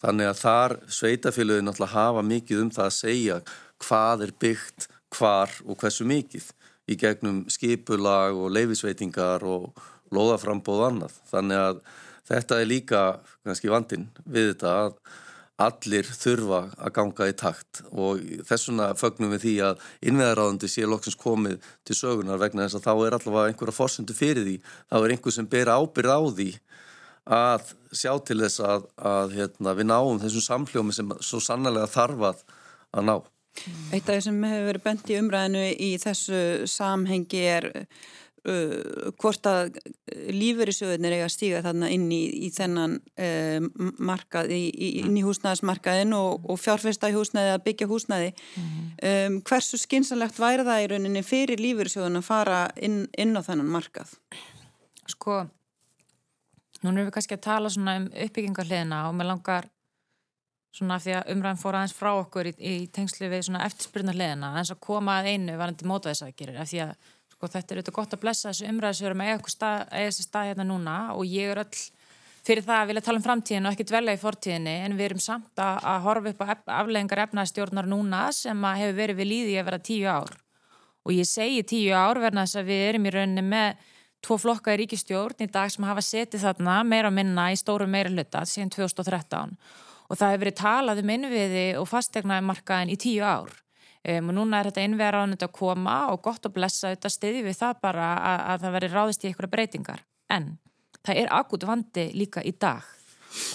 [0.00, 3.38] Þannig að þar sveitafélagin náttúrulega hafa mikið um það að segja
[3.84, 4.88] hvað er byggt,
[5.18, 6.50] hvar og hversu mikið
[6.88, 9.70] í gegnum skipulag og leifisveitingar og
[10.14, 11.16] loðaframbóð og annað.
[11.28, 11.80] Þannig að
[12.28, 13.02] þetta er líka
[13.44, 15.00] kannski vandin við þetta að
[15.58, 21.18] allir þurfa að ganga í takt og þessuna fögnum við því að innveðaráðandi sé loksins
[21.18, 25.14] komið til sögunar vegna þess að þá er allavega einhverja fórsendu fyrir því, þá er
[25.16, 26.50] einhver sem ber ábyrð á því
[27.38, 32.46] að sjá til þess að, að hérna, við náum þessum samfljómi sem svo sannlega þarfað
[32.94, 33.16] að ná.
[33.90, 36.40] Eitt af því sem hefur verið bent í umræðinu í þessu
[36.70, 37.68] samhengi er
[38.46, 39.78] uh, hvort að
[40.34, 44.62] lífeyrisjóðinir eiga að stíga þarna inn í, í þennan uh, markað, í,
[45.02, 48.76] inn í húsnæðismarkaðin og, og fjárfesta í húsnæði að byggja húsnæði mm.
[49.10, 53.72] um, hversu skinsanlegt væri það í rauninni fyrir lífeyrisjóðin að fara inn, inn á þennan
[53.78, 54.14] markað?
[55.08, 55.42] Sko
[56.82, 59.68] núna erum við kannski að tala svona um uppbyggingarliðina og með langar
[60.78, 64.74] svona því að umræðin fór aðeins frá okkur í, í tengslu við svona eftirspyrnarliðina aðeins
[64.74, 68.22] að koma að einu varandi mótaðisækjurir af því að sko þetta er auðvitað gott að
[68.24, 71.82] blessa þessu umræðisverum að eiga þessi stað hérna núna og ég er öll
[72.48, 75.22] fyrir það að vilja tala um framtíðinu og ekki dvelja í fortíðinu en við erum
[75.22, 76.46] samt að, að horfa upp á
[76.80, 80.34] afleggingar efnaðstjórnar núna sem hefur verið við líði að vera tíu ár.
[81.06, 83.86] Og ég segi tíu ár verna þess að við erum í rauninni með
[84.24, 87.86] tvo flokka í ríkistjórn í dag sem hafa setið þarna meira og minna í stóru
[87.86, 89.54] meira hluta síðan 2013
[90.08, 93.52] og það hefur verið talað um innviði og fastegnaði markaðin í tíu ár
[94.06, 97.42] Um, og núna er þetta einverja ánund að koma og gott að blessa þetta stiði
[97.48, 100.04] við það bara að, að það veri ráðist í einhverja breytingar.
[100.30, 100.52] En
[101.02, 102.86] það er akut vandi líka í dag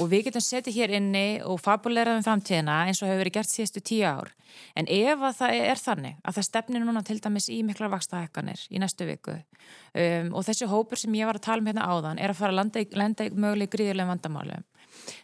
[0.01, 3.81] og við getum setið hér inni og fabuleraðum framtíðina eins og hefur verið gert síðustu
[3.81, 4.29] tíu ár
[4.77, 8.65] en ef að það er þannig að það stefnir núna til dæmis í miklar vakstahekkanir
[8.69, 12.21] í næstu viku um, og þessi hópur sem ég var að tala um hérna áðan
[12.21, 14.67] er að fara að landa, landa í möguleg gríðilegum vandamálum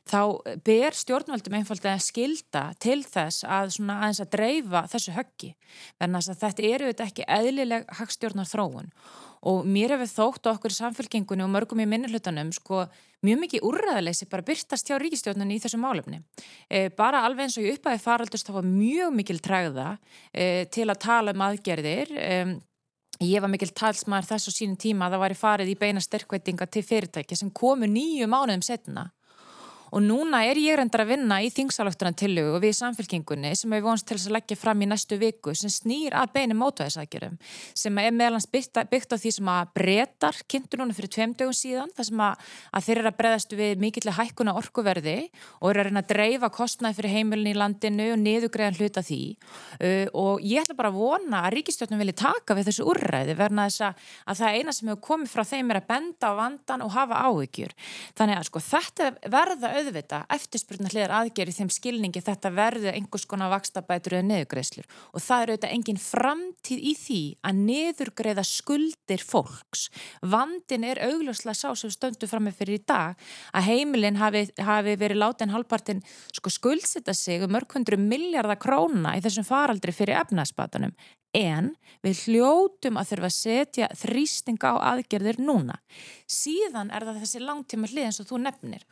[0.10, 0.22] þá
[0.66, 5.56] ber stjórnvöldum einfaldi að skilda til þess að svona aðeins að dreifa þessu höggi.
[6.00, 8.94] En þetta eru þetta ekki eðlileg hagstjórnar þróun
[9.48, 12.84] og mér hefur þótt okkur í samfélkingunni og mörgum í minnulutanum sko
[13.24, 16.22] mjög mikið úrræðaleysi bara byrtast hjá ríkistjórnunni í þessu málefni.
[16.68, 19.94] E, bara alveg eins og í uppæði faraldust þá var mjög mikil træða
[20.32, 22.16] e, til að tala um aðgerðir.
[22.16, 22.42] E,
[23.20, 26.70] Ég var mikil talsmaður þess á sínum tíma að það væri farið í beina sterkveitinga
[26.72, 29.10] til fyrirtæki sem komu nýju mánuðum setna
[29.92, 33.86] og núna er ég reyndar að vinna í þingsalöktunan tillögu og við samfélkingunni sem við
[33.86, 37.38] vonast til að leggja fram í næstu viku sem snýr að beinu mótvæðisækjurum
[37.78, 41.56] sem er meðlans byggt, byggt á því sem að breytar kynntur núna fyrir tveim dögum
[41.56, 45.18] síðan þar sem að, að þeir eru að breyðast við mikillega hækkuna orkuverði
[45.60, 49.22] og eru að reyna að dreifa kostnaði fyrir heimilin í landinu og niðugreiðan hluta því.
[49.80, 53.68] Uh, og ég ætla bara að vona að ríkistjóknum vilja taka við þessu úrræði verna
[53.70, 56.86] þess að, að það eina sem hefur komið frá þeim er að benda á vandan
[56.86, 57.76] og hafa áhyggjur.
[58.20, 63.52] Þannig að sko þetta verða auðvita eftirspurnar hliðar aðgeri þeim skilningi þetta verður einhvers konar
[63.54, 69.88] vakstabætur eða neðugreislur og það eru auðvitað engin framtíð í því að neðurgreiða skuldir fólks.
[70.22, 74.98] Vandin er augljóslega sá sem stöndu fram með fyrir í dag að heimilin hafi, hafi
[75.00, 80.22] verið látin halvpartin sko skuldsita sig um mörg hundru miljardar króna í þessum faraldri fyrir
[80.24, 80.96] efnaðspatanum
[81.36, 81.74] en
[82.06, 85.78] við hljótum að þurfa að setja þrýstinga á aðgerðir núna.
[86.26, 88.86] Síðan er það þessi langtíma hlið eins og þú nefnir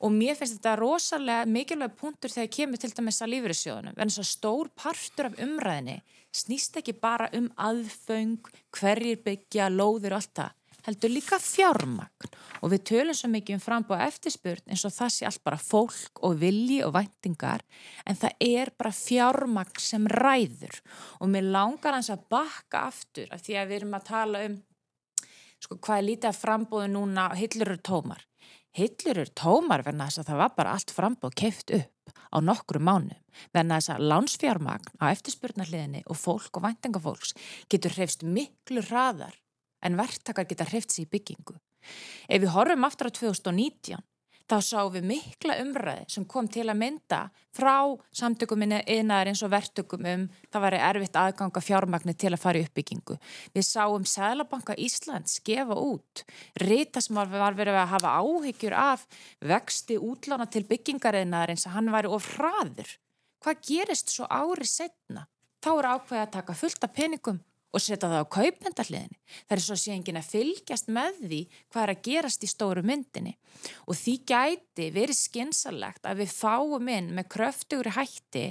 [0.00, 3.96] og mér finnst þetta rosalega mikilvæg punktur þegar kemur til dæmis að lífeyrissjóðunum.
[3.96, 6.00] En þess að stór partur af umræðinni
[6.34, 10.52] snýst ekki bara um aðföng, hverjir byggja, lóðir og allt það,
[10.88, 12.34] heldur líka fjármagn.
[12.64, 16.22] Og við tölum svo mikið um frambóða eftirspurn eins og það sé allt bara fólk
[16.26, 17.64] og vilji og væntingar
[18.08, 20.80] en það er bara fjármagn sem ræður.
[21.20, 24.62] Og mér langar hans að bakka aftur af því að við erum að tala um
[25.64, 28.24] sko hvað er lítið að frambóðu núna hillur eru tómar
[28.74, 32.80] Hillur eru tómar verna þess að það var bara allt frambóð keift upp á nokkru
[32.82, 33.14] mánu
[33.54, 37.36] verna þess að lánsfjármagn á eftirspurnarliðinni og fólk og væntingafólks
[37.70, 39.36] getur hrefst miklu hraðar
[39.84, 41.54] en verktakar geta hreft sér í byggingu.
[42.26, 44.02] Ef við horfum aftur á 2019
[44.50, 47.20] þá sáum við mikla umræði sem kom til að mynda
[47.54, 52.60] frá samtökuminni einaðar eins og vertökum um það var erfitt aðganga fjármagnir til að fara
[52.60, 53.16] í uppbyggingu.
[53.54, 56.24] Við sáum Sælabanka Íslands gefa út
[56.60, 59.06] rita sem var verið að hafa áhyggjur af
[59.40, 62.94] vexti útlána til byggingareinaðar eins að hann væri of hraður.
[63.44, 65.26] Hvað gerist svo árið setna?
[65.64, 67.40] Þá er ákveði að taka fullt af peningum
[67.74, 69.18] og setja það á kaupendahliðinni.
[69.48, 71.40] Það er svo að sé engin að fylgjast með því
[71.72, 73.34] hvað er að gerast í stóru myndinni
[73.88, 78.46] og því gæti verið skinsalegt að við fáum inn með kröftugri hætti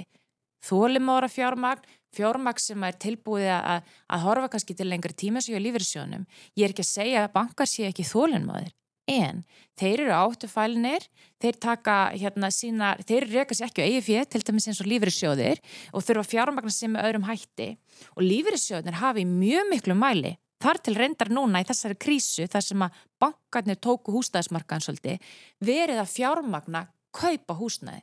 [0.64, 1.82] þólimóra fjármagn,
[2.14, 6.24] fjármagn sem er tilbúið að, að horfa kannski til lengri tíma sem ég er lífyrirsjónum.
[6.56, 8.72] Ég er ekki að segja að bankar sé ekki þólinmaður
[9.10, 9.42] en
[9.78, 11.06] þeir eru áttufælinir,
[11.42, 14.88] þeir taka hérna sína, þeir reyka sér ekki á eigi fér, til dæmis eins og
[14.92, 15.60] lífeyrissjóðir
[15.92, 17.68] og þurfa fjármagnar sem með öðrum hætti.
[18.16, 22.84] Og lífeyrissjóðinir hafi mjög miklu mæli þar til reyndar núna í þessari krísu þar sem
[22.86, 28.02] að bankarnir tóku húsnæðismarkaðan svolítið verið að fjármagna kaupa húsnæði.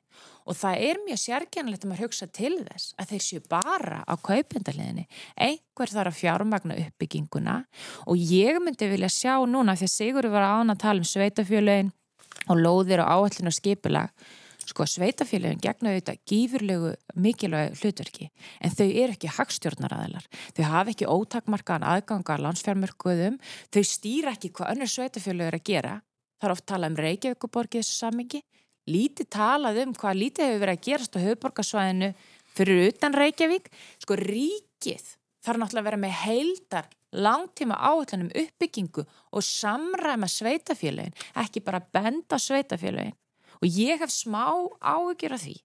[0.50, 4.14] Og það er mjög sérkjænilegt að maður hugsa til þess að þeir séu bara á
[4.18, 7.58] kaupendaliðinni einhver þarf að fjármagna uppbygginguna.
[8.10, 11.92] Og ég myndi vilja sjá núna því að Sigurður var án að tala um sveitafjöluðin
[12.50, 14.16] og lóðir og áallin og skipilag
[14.72, 18.28] sko sveitafjöluðin gegna auðvitað gífurlegu mikilvæg hlutverki
[18.62, 23.40] en þau eru ekki hagstjórnaræðilar þau hafa ekki ótakmarkaðan aðgangar landsfjármörkuðum,
[23.74, 25.98] þau stýra ekki hvað önnur sveitafjölu er að gera.
[26.42, 28.42] Það er oft talað um Reykjavíkuborgið þessu samingi
[28.90, 32.12] lítið talað um hvað lítið hefur verið að gerast á höfuborgarsvæðinu
[32.56, 33.70] fyrir utan Reykjavík.
[34.02, 41.64] Sko ríkið þarf náttúrulega að vera með heildar langtíma áhaldunum uppbyggingu og samræma sveitafélagin ekki
[41.66, 43.18] bara benda sveitafélagin
[43.60, 44.48] og ég hef smá
[44.80, 45.58] áhugjur af því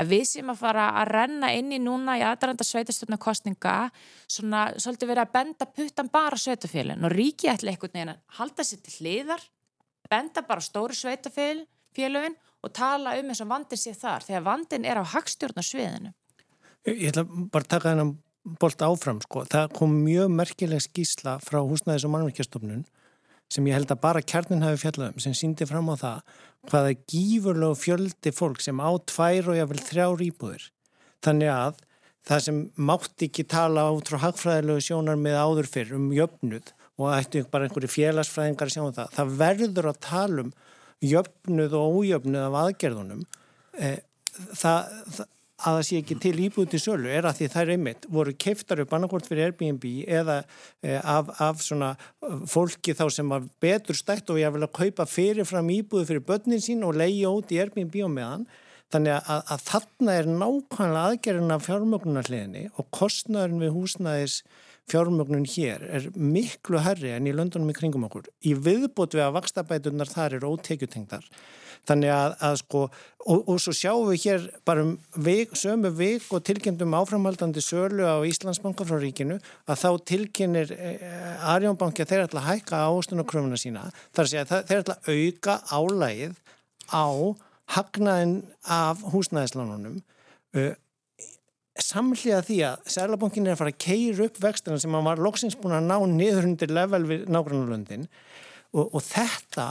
[0.00, 3.76] að við sem að fara að renna inn í núna í aðranda sveitastöfnarkostninga
[4.26, 8.66] svona svolítið verið að benda puttan bara sveitafélagin og ríkið ætla einhvern veginn að halda
[8.66, 9.46] sér til hliðar
[10.10, 14.86] benda bara stóru sveitafélagin félögin og tala um eins og vandin sé þar þegar vandin
[14.88, 16.12] er á hagstjórnarsviðinu.
[16.88, 18.16] Ég ætla bara að taka þennan
[18.62, 19.44] bolt áfram sko.
[19.50, 22.84] Það kom mjög merkileg skísla frá húsnæðis og mannverkjastofnun
[23.52, 26.36] sem ég held að bara kjarnin hafi fjallað um sem síndi fram á það
[26.70, 30.68] hvaða gífurlegu fjöldi fólk sem á tvær og jáfnvel þrjár íbúðir.
[31.22, 31.82] Þannig að
[32.26, 37.14] það sem mátti ekki tala út frá hagfræðilegu sjónar með áður fyrr um jöfnuð og
[37.16, 39.14] ættu bara einhverju félagsfræðingar að sjá um það.
[39.16, 40.52] Það verður að tala um
[41.02, 43.22] jöfnuð og ójöfnuð af aðgerðunum.
[43.78, 44.00] Eh,
[44.58, 45.30] það, það,
[45.62, 48.82] að það sé ekki til íbúið til sölu er að því er einmitt voru keiftar
[48.82, 50.40] upp annarkort fyrir Airbnb eða
[50.82, 51.92] eh, af, af svona
[52.50, 56.64] fólki þá sem var betur stætt og ég vil að kaupa fyrirfram íbúið fyrir börnin
[56.64, 58.46] sín og leiði út í Airbnb og meðan
[58.92, 64.34] Þannig að, að þarna er nákvæmlega aðgerðin af fjármögnunarliðinni og kostnæðurinn við húsnæðis
[64.90, 68.28] fjármögnun hér er miklu herri en í löndunum í kringum okkur.
[68.44, 71.26] Í viðbót við að vakstabætunar þar eru ótekjutengdar.
[71.88, 72.80] Þannig að, að sko,
[73.26, 74.92] og, og svo sjáum við hér bara um
[75.26, 81.48] vik, sömu vik og tilkynntum áframhaldandi sölu á Íslandsbanka frá ríkinu að þá tilkynir eh,
[81.50, 83.88] Arjónbanki að þeir ætla að hækka ástunarkröfuna sína.
[84.14, 86.38] Þar sé að þeir ætla að auka álægið
[86.94, 87.06] á
[87.72, 90.72] hagnaðin af húsnæðislánunum uh,
[91.80, 95.56] samlega því að Særlabankin er að fara að keira upp vextina sem hann var loksins
[95.58, 98.08] búin að ná niður undir level við nágrannulöndin
[98.72, 99.68] og, og þetta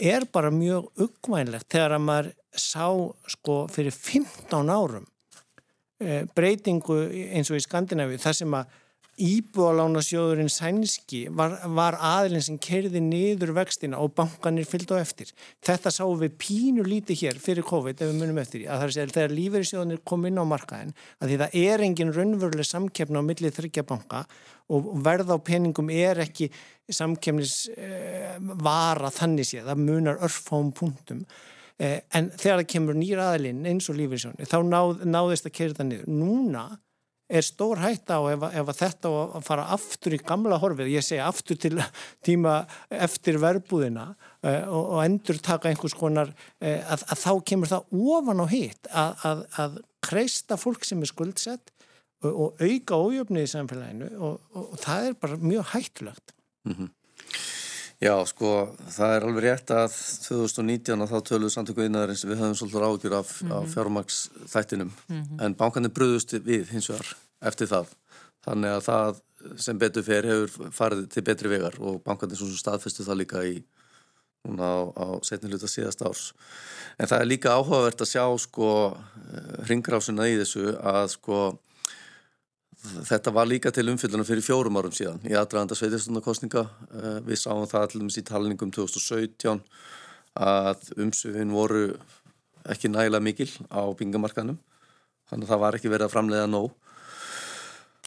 [0.00, 2.86] er bara mjög uggvænlegt þegar að maður sá
[3.34, 8.78] sko fyrir 15 árum uh, breytingu eins og í Skandinavíu þar sem að
[9.22, 15.30] Íbúalánasjóðurinn sænski var, var aðilinn sem kerði niður vextina og bankanir fylgd á eftir.
[15.62, 18.66] Þetta sáum við pínu líti hér fyrir COVID ef við munum eftir.
[18.66, 22.12] Að það er að þegar lífeyrissjóðunir kom inn á markaðin að því það er engin
[22.16, 24.26] raunveruleg samkefna á millið þryggja banka
[24.72, 26.50] og verð á peningum er ekki
[26.90, 29.68] samkefnis eh, þannig séð.
[29.70, 31.26] Það munar örfám punktum.
[31.78, 35.86] Eh, en þegar það kemur nýra aðilinn eins og lífeyrissjóðunir þá náð, náðist að kerða
[35.86, 36.10] niður.
[36.10, 36.66] Núna
[37.28, 41.20] er stór hætta á ef, ef þetta að fara aftur í gamla horfið, ég segi
[41.24, 41.78] aftur til
[42.26, 47.72] tíma eftir verbúðina uh, og, og endur taka einhvers konar uh, að, að þá kemur
[47.72, 51.72] það ofan á hitt að, að, að kreista fólk sem er skuldsett
[52.22, 56.36] og, og auka ójöfnið í samfélaginu og, og það er bara mjög hættulegt.
[56.68, 56.90] Mm -hmm.
[58.02, 58.48] Já, sko,
[58.90, 59.92] það er alveg rétt að
[60.24, 63.58] 2019 að þá töluðu samtöku einnaðarins við höfum svolítið ágjur af, mm -hmm.
[63.58, 65.44] af fjármagsþættinum mm -hmm.
[65.44, 67.86] en bankanir bröðust við hins vegar eftir það.
[68.42, 69.20] Þannig að það
[69.56, 73.62] sem betur fer hefur farið til betri vegar og bankanir svo staðfestu það líka í
[74.48, 76.32] núna á, á setniluta síðast árs.
[76.98, 78.96] En það er líka áhugavert að sjá sko
[79.62, 81.58] hringrásuna í þessu að sko
[82.82, 86.64] Þetta var líka til umfyllunum fyrir fjórum árum síðan í aðdraðanda sveitistunarkostninga.
[86.90, 89.62] Eh, við sáum það allir í talningum 2017
[90.34, 91.84] að umsöfin voru
[92.66, 94.58] ekki nægilega mikil á bingamarkanum.
[95.30, 96.74] Þannig að það var ekki verið að framlega nóg.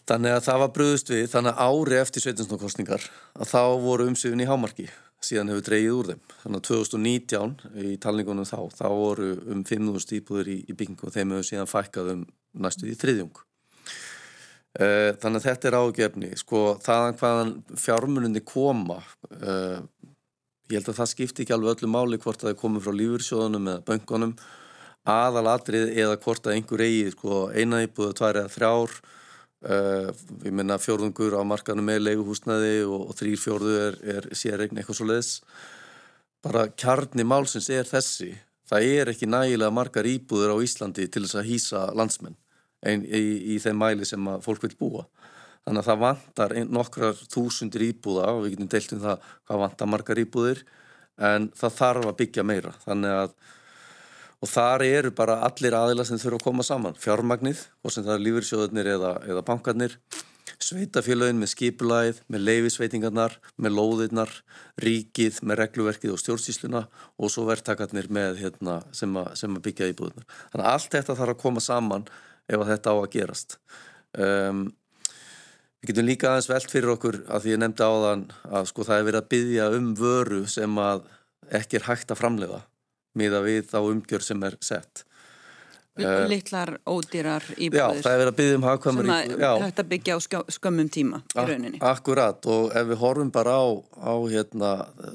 [0.05, 4.43] Þannig að það var bröðust við, þannig að ári eftir sveitistunarkostningar að þá voru umsöfin
[4.43, 4.91] í hámarki.
[5.23, 6.21] Síðan hefur dreyið úr þeim.
[6.43, 11.15] Þannig að 2019 í talningunum þá, þá voru um 5.000 íbúður í, í bingu og
[11.15, 12.25] þeim hefur síðan fækkað um
[12.59, 13.44] næstu í þriðjung.
[14.75, 19.77] Eh, þannig að þetta er ágefni sko þaðan hvaðan fjármunni koma uh,
[20.67, 23.69] ég held að það skipti ekki alveg öllu máli hvort að það komi frá lífursjóðunum
[23.71, 24.35] eða böngunum
[25.07, 28.99] aðalatrið eða hvort að einhver eigi sko, eina íbúðu, tvær eða þrjár.
[29.65, 30.11] Uh,
[30.43, 34.99] ég menna fjórðungur á markanum með leiguhúsnaði og, og þrýr fjórðu er, er sérregn eitthvað
[34.99, 35.35] svo leiðis
[36.43, 38.33] bara kjarni málsins er þessi.
[38.67, 42.35] Það er ekki nægilega margar íbúður á Íslandi til þess að hýsa landsmenn
[42.85, 45.05] ein, í, í þeim mæli sem fólk vil búa.
[45.65, 49.89] Þannig að það vantar nokkrar þúsundir íbúða og við getum deilt um það hvað vantar
[49.89, 50.61] margar íbúðir
[51.25, 52.73] en það þarf að byggja meira.
[52.85, 53.35] Þannig að
[54.45, 56.97] og þar eru bara allir aðila sem þurfa að koma saman.
[57.01, 59.95] Fjármagnið, og sem það er lífyrsjóðunir eða, eða bankarnir,
[60.61, 64.31] sveitafélagin með skipulæð, með leifisveitingarnar, með lóðirnar,
[64.81, 66.85] ríkið með regluverkið og stjórnsísluna
[67.17, 70.29] og svo verktakarnir með hérna, sem, að, sem að byggja íbúðunar.
[70.53, 72.07] Þannig að allt þetta þarf að koma saman
[72.49, 73.57] ef að þetta á að gerast.
[74.15, 74.61] Um,
[75.81, 78.85] við getum líka aðeins velt fyrir okkur að því ég nefndi á þann að sko
[78.87, 81.03] það er verið að byggja um vöru sem að
[81.59, 82.63] ekki er hægt að framlega
[83.15, 85.05] miða við þá umgjör sem er sett.
[85.95, 90.17] Uh, Littlar ódýrar íbúðir Já, það er verið að byggja um hagkvæmur íbúðir Þetta byggja
[90.17, 90.19] á
[90.51, 91.79] skömmum tíma í rauninni.
[91.87, 93.65] Akkurat og ef við horfum bara á,
[93.95, 94.71] á hérna,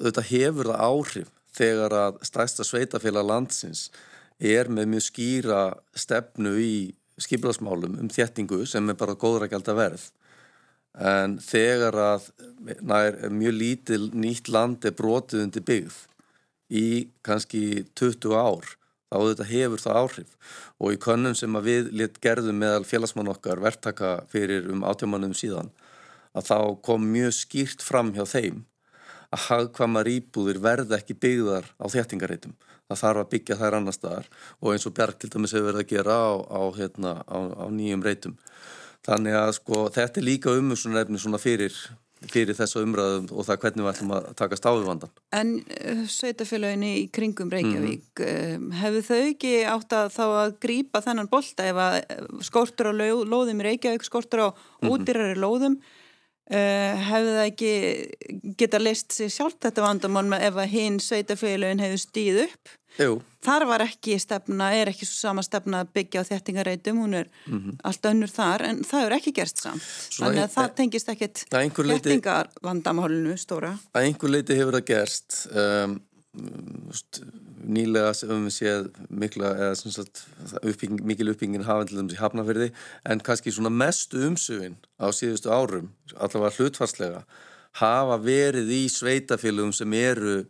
[0.07, 3.91] þetta hefur það áhrif þegar að stæsta sveitafélag landsins
[4.41, 5.61] er með mjög skýra
[5.93, 6.74] stefnu í
[7.22, 10.08] skipilagsmálum um þjettingu sem er bara góðra gælda verð
[10.98, 12.30] en þegar að
[12.82, 15.98] nær, mjög lítil nýtt land er brotið undir byggð
[16.70, 16.86] í
[17.26, 18.72] kannski 20 ár
[19.10, 23.62] þá þetta hefur það áhrif og í könnum sem við lit gerðum meðal félagsmann okkar
[23.62, 25.70] verktaka fyrir um átjámanum síðan
[26.34, 28.64] að þá kom mjög skýrt fram hjá þeim
[29.30, 32.54] að hagkvamar íbúðir verð ekki byggðar á þjættingareitum.
[32.91, 34.28] Það þarf að byggja þær annar staðar
[34.59, 37.64] og eins og Bjark til dæmis hefur verið að gera á, á, hérna, á, á
[37.70, 38.36] nýjum reitum.
[39.07, 41.76] Þannig að sko þetta er líka umhersunarefni svona fyrir
[42.28, 45.12] fyrir þessu umræðum og það hvernig við ætlum að taka stáðuvandan.
[45.36, 48.66] En uh, sveitafélaginu í kringum Reykjavík, mm.
[48.66, 52.91] uh, hefðu þau ekki átt að þá að grýpa þennan bolta ef að eh, skortur
[52.91, 54.93] á lóðum í Reykjavík, skortur á mm -hmm.
[54.93, 55.78] útýrari lóðum,
[56.53, 57.72] uh, hefðu það ekki
[58.61, 62.76] geta list sér sjálf þetta vandamál ef að hinn sveitafélagin hefðu stíð upp?
[62.99, 63.20] Jú.
[63.41, 67.30] Þar var ekki stefna, er ekki svo sama stefna að byggja á þettingareitum, hún er
[67.47, 67.78] mm -hmm.
[67.88, 69.82] allt önnur þar, en það er ekki gerst samt.
[69.82, 73.78] Svona Þannig að það tengist ekkit þettingarvandamálinu stóra.
[73.95, 76.01] Að einhver leiti hefur það gerst, um,
[77.64, 80.24] nýlega sem við séð mikla, eða sagt,
[80.62, 82.72] uppbygging, mikil uppbyggingin hafandilum í hafnafyrði,
[83.05, 87.24] en kannski svona mestu umsöfin á síðustu árum, allavega hlutfarslega,
[87.80, 90.45] hafa verið í sveitafélagum sem eru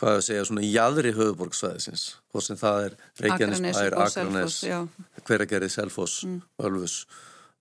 [0.00, 4.58] hvað að segja, svona jæðri höfuborgsvæðisins, hvort sem það er Reykjanesbær, Akranes,
[5.28, 6.40] Hveragerði, Selfoss, mm.
[6.66, 6.96] Ölfus.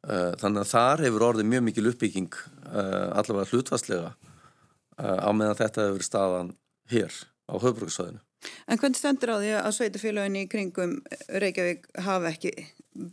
[0.01, 5.59] Uh, þannig að þar hefur orðið mjög mikil uppbygging uh, allavega hlutfastlega uh, á meðan
[5.59, 6.53] þetta hefur staðan
[6.89, 7.13] hér
[7.45, 8.23] á höfuborgsvæðinu.
[8.65, 10.95] En hvernig stendur á því að sveitufélagin í kringum
[11.29, 12.55] Reykjavík hafa ekki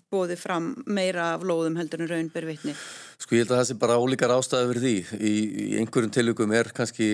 [0.09, 2.73] bóðið fram meira af lóðum heldur en raunber vitni?
[3.21, 4.97] Sko ég held að það sé bara ólíkar ástæði verið því.
[5.19, 7.11] Í, í einhverjum tilugum er kannski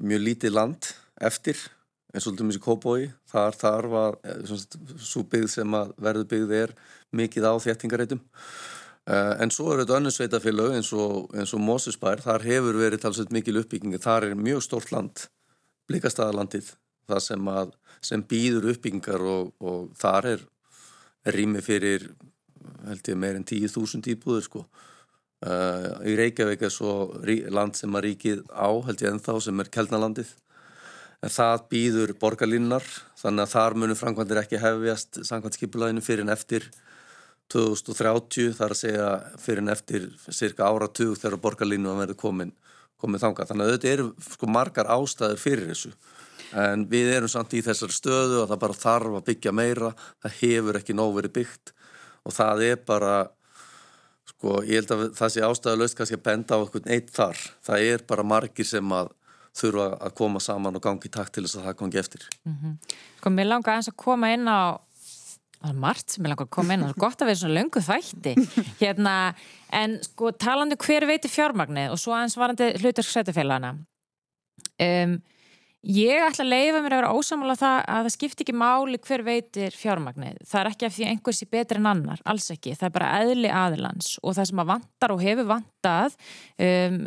[0.00, 0.90] mjög lítið land
[1.20, 1.60] eftir
[2.10, 4.42] eins og alltaf mjög kópói þar, þar var eh,
[4.98, 6.74] svo byggð sem að verðu byggð er
[7.14, 12.46] mikið á þéttingareitum uh, en svo er þetta önnu sveitafélög eins og, og Mósusbær, þar
[12.46, 15.26] hefur verið talsveit mikil uppbyggingi, þar er mjög stórt land
[15.90, 16.72] blikastæðalandið
[17.10, 17.74] það sem, að,
[18.06, 20.44] sem býður uppbyggingar og, og þar er
[21.34, 22.10] rými fyrir
[22.86, 24.62] held ég meirinn 10.000 íbúður sko.
[25.40, 26.92] Uh, í Reykjavík er svo
[27.48, 30.34] land sem að ríkið á held ég ennþá sem er Kelnalandið
[31.20, 32.86] en það býður borgarlínunar
[33.20, 36.68] þannig að þar munum framkvæmdir ekki hefjast samkvæmdskipulæðinu fyrir en eftir
[37.50, 39.08] 2030 þar að segja
[39.42, 42.52] fyrir en eftir cirka áratug þegar borgarlínu að verði komin,
[43.00, 43.48] komin þanga.
[43.48, 45.92] Þannig að þetta eru sko margar ástæður fyrir þessu
[46.60, 49.92] en við erum samt í þessar stöðu að það bara þarf að byggja meira,
[50.22, 51.74] það hefur ekki nóg verið byggt
[52.26, 53.14] og það er bara
[54.30, 57.46] sko ég held að það sé ástæðulegst kannski að benda á eitthvað eitt þar.
[57.66, 59.12] Það er bara margir sem að
[59.56, 62.28] þurfa að koma saman og gangi takt til þess að það gangi eftir.
[62.44, 62.94] Mm -hmm.
[63.18, 64.78] Sko, mér langar eins að koma inn á
[65.60, 67.58] það er margt sem ég langar að koma inn það er gott að vera svona
[67.58, 68.32] löngu þætti
[68.84, 69.34] hérna,
[69.72, 73.74] en sko talandi um hver veiti fjármagnið og svo aðeins varandi hlutarskrætufélagana
[74.80, 75.20] um
[75.80, 79.22] Ég ætla að leifa mér að vera ósamála það að það skipti ekki máli hver
[79.24, 80.42] veitir fjármagnið.
[80.44, 82.74] Það er ekki af því einhversi betur en annar, alls ekki.
[82.76, 86.18] Það er bara eðli aðilans og það sem að vantar og hefur vantað
[86.66, 86.98] um,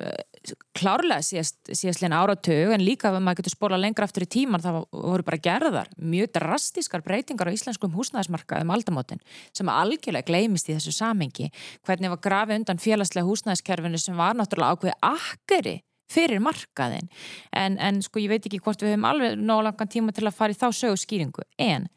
[0.75, 4.63] klárlega síðast, síðast lína áratug en líka ef maður getur spóla lengra aftur í tíman
[4.63, 9.23] það voru bara gerðar mjög drastískar breytingar á íslenskum húsnæðismarkaðum aldamótin
[9.55, 11.49] sem algjörlega gleimist í þessu samengi.
[11.87, 15.77] Hvernig var grafið undan félagslega húsnæðiskerfinu sem var náttúrulega ákveði akkeri
[16.11, 17.09] fyrir markaðin
[17.51, 20.55] en, en sko ég veit ekki hvort við höfum alveg nálangan tíma til að fara
[20.55, 21.87] í þá sögu skýringu en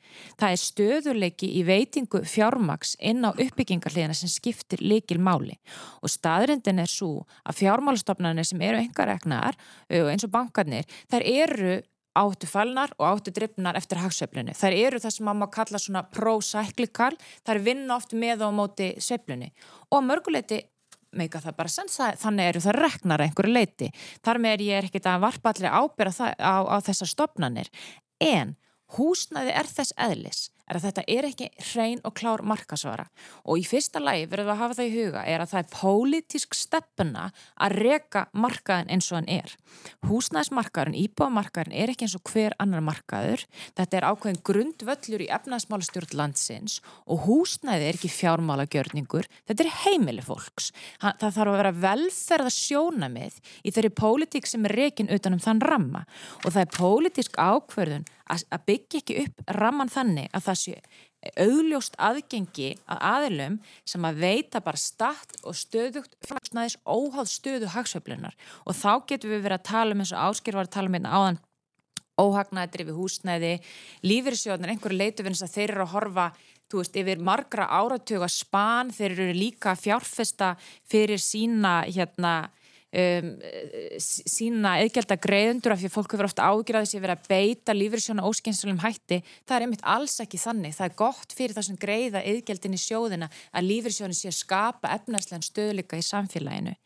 [0.40, 5.58] það er stöðuleiki í veitingu fjármaks inn á uppbyggingarliðina sem skiptir likil máli
[6.00, 9.58] og staðrindin er svo að fjármálastofnarnir sem eru engaregnar
[9.90, 11.76] eins og bankarnir þær eru
[12.16, 14.54] áttu falnar og áttu drifnar eftir hagsveiflunni.
[14.56, 17.12] Þær eru það sem maður kalla svona pro-cyclical,
[17.46, 19.52] þær vinna oft með og móti sveiflunni.
[19.92, 20.62] Og mörguleiti
[21.18, 23.90] meika það bara sensa, þannig eru það reknar einhverju leiti.
[24.24, 27.72] Þar með er ég ekkit að varpa allir ábyrra á, á þessar stopnarnir.
[28.22, 28.56] En
[28.96, 33.06] húsnaði er þess eðlis er að þetta er ekki hrein og klár markasvara
[33.44, 35.70] og í fyrsta lagi verður við að hafa það í huga er að það er
[35.76, 37.26] pólitísk steppuna
[37.66, 39.54] að reka markaðin eins og hann er.
[40.06, 43.44] Húsnæðismarkaðurinn, íbámarkaðurinn er ekki eins og hver annar markaður.
[43.78, 50.24] Þetta er ákveðin grundvöllur í efnaðsmálastjórn landsins og húsnæði er ekki fjármálagjörningur, þetta er heimili
[50.24, 50.72] fólks.
[51.00, 56.04] Það þarf að vera velferða sjónamið í þeirri pólitík sem er rekin utanum þann ramma
[56.44, 60.76] og það er pólitísk ákverðun að byggja ekki upp ramman þannig að það sé
[61.42, 63.58] augljóst aðgengi að aðilum
[63.88, 69.46] sem að veita bara statt og stöðugt framsnæðis óháð stöðu hagsveiflunar og þá getur við
[69.46, 71.40] verið að tala um eins og ásker var að tala um hérna áðan
[72.16, 73.54] óhagnæðri við húsnæði
[74.06, 76.28] lífyrirsjóðnir, einhverju leitufinn að þeir eru að horfa
[76.70, 80.54] þú veist, yfir margra áratöga span, þeir eru líka fjárfesta
[80.88, 82.48] fyrir sína hérna
[83.02, 83.30] um,
[84.00, 88.26] sína eðgjaldar greiðundur af því að fólk hefur ofta ágjörðið sér verið að beita lífyrirsjónu
[88.30, 89.20] óskynsalum hætti.
[89.46, 90.76] Það er einmitt alls ekki þannig.
[90.78, 94.92] Það er gott fyrir það sem greiða eðgjaldin í sjóðina að lífyrirsjónu sé að skapa
[94.96, 96.76] efnarslega stöðlika í samfélaginu.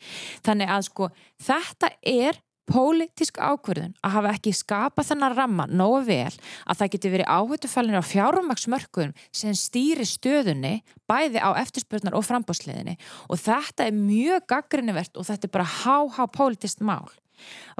[0.47, 1.11] Þannig að sko
[1.47, 2.41] þetta er
[2.71, 8.03] pólitísk ákverðun að hafa ekki skapað þennan ramma nógu vel að það geti verið áhættufallinir
[8.03, 10.75] á fjármaksmörkuðum sem stýri stöðunni
[11.11, 12.97] bæði á eftirspurnar og frambóðsliðinni
[13.29, 17.11] og þetta er mjög gaggrinnivert og þetta er bara há-há pólitíst mál.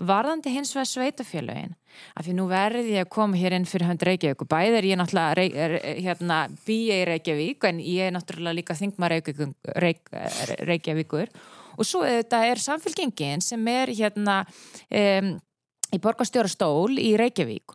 [0.01, 1.75] Varðandi hins vegar sveitafélagin,
[2.17, 4.89] af því nú verði ég að koma hér inn fyrir hönd Reykjavík og bæði er
[4.89, 10.15] ég náttúrulega hérna, býja í Reykjavík en ég er náttúrulega líka þingma Reykjavík,
[10.65, 11.35] Reykjavíkur
[11.81, 15.33] og svo þetta er samfélgengin sem er hérna um,
[15.91, 17.75] í borgastjóra stól í Reykjavík.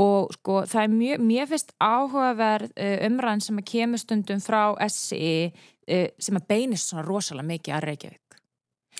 [0.00, 4.62] Og sko það er mjög, mjög fyrst áhugaverð uh, umræðin sem að kemur stundum frá
[4.88, 8.18] SI uh, sem að beinist svona rosalega mikið að Reykjavík.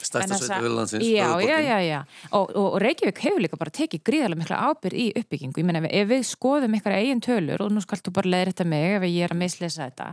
[0.02, 1.98] Stærsta sveitu viðlandsins Já, já, já, já.
[2.34, 6.08] Og, og, Reykjavík hefur líka bara tekið gríðarlega mikla ábyrð í uppbyggingu, ég menna ef
[6.10, 9.34] við skoðum ykkar eigin tölur og nú skaltu bara leiða þetta mig ef ég er
[9.36, 10.08] að mislesa þetta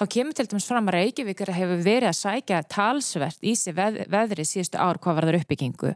[0.00, 4.00] þá kemur til dæmis fram að Reykjavík hefur verið að sækja talsvert í sig veð,
[4.12, 5.92] veðrið síðustu ár hvað var þar uppbyggingu.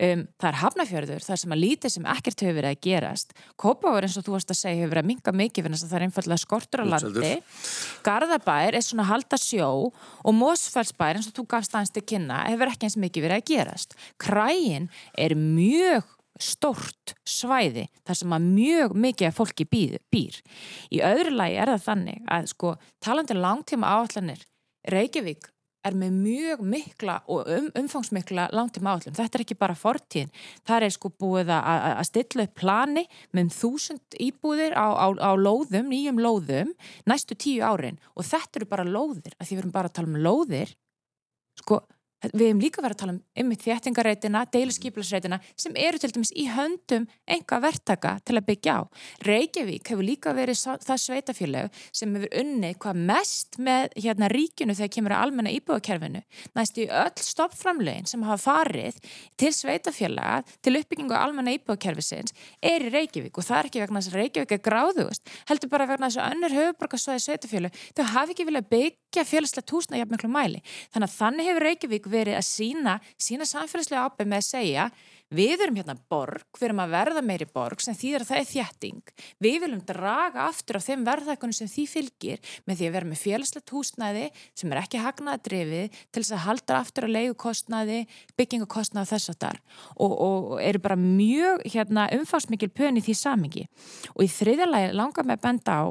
[0.00, 3.34] Um, það er hafnafjörður, það er sem að lítið sem ekkert hefur verið að gerast.
[3.60, 5.92] Kópáður eins og þú varst að segja hefur verið að minga mikið fyrir þess að
[5.92, 7.34] það er einfallega skortur á landi.
[8.06, 12.72] Garðabær er svona halda sjó og Mósfellsbær eins og þú gafst aðeins til kynna hefur
[12.72, 13.98] ekki eins mikið verið að gerast.
[14.20, 16.08] Kræin er mjög
[16.42, 20.40] stort svæði þar sem að mjög mikið fólki býr, býr.
[20.92, 22.74] Í öðru lagi er það þannig að sko
[23.04, 24.44] talandi um langtíma áallanir
[24.90, 25.50] Reykjavík
[25.86, 29.14] er með mjög mikla og um, umfangsmikla langtíma áallum.
[29.16, 30.32] Þetta er ekki bara fortíðin.
[30.68, 35.06] Það er sko búið að, að stilla upp plani með um þúsund íbúðir á, á,
[35.16, 36.74] á lóðum, nýjum lóðum
[37.08, 39.36] næstu tíu árin og þetta eru bara lóðir.
[39.40, 40.76] Því við erum bara að tala um lóðir
[41.60, 41.80] sko
[42.20, 46.44] Við hefum líka verið að tala um ymmið þéttingareitina, deiluskiplasreitina sem eru til dæmis í
[46.52, 48.80] höndum enga verktaka til að byggja á.
[49.24, 54.92] Reykjavík hefur líka verið það sveitafélag sem hefur unnið hvað mest með hérna ríkinu þegar
[54.96, 56.22] kemur að almenna íbúðakerfinu.
[56.58, 59.00] Næstu öll stoppframlegin sem hafa farið
[59.40, 64.04] til sveitafélaga til uppbyggingu á almenna íbúðakerfisins er í Reykjavík og það er ekki vegna
[64.04, 68.36] þess að Reykjavík er gráðugust, heldur bara vegna þess að önnur höfuborgarsvæði sveitafélag þau hafi
[68.36, 70.62] ekki viljað byggja félagslegt húsna í jafn miklu mæli.
[70.92, 74.90] Þannig að þannig hefur Reykjavík verið að sína, sína samfélagslega ábyrg með að segja
[75.30, 78.48] við erum hérna borg, við erum að verða meiri borg sem þýðir að það er
[78.50, 79.12] þjætting
[79.44, 83.22] við viljum draga aftur á þeim verðækunum sem því fylgir með því að vera með
[83.22, 84.26] félagslegt húsnæði
[84.58, 88.00] sem er ekki hagnaðadrifið til þess að halda aftur að leiðu kostnæði
[88.40, 89.62] byggingakostnæði þess að þar
[89.94, 93.66] og, og eru bara mjög hérna, umfásmikil pön í því samingi
[94.16, 95.84] og í þriðalagi langar með að benda á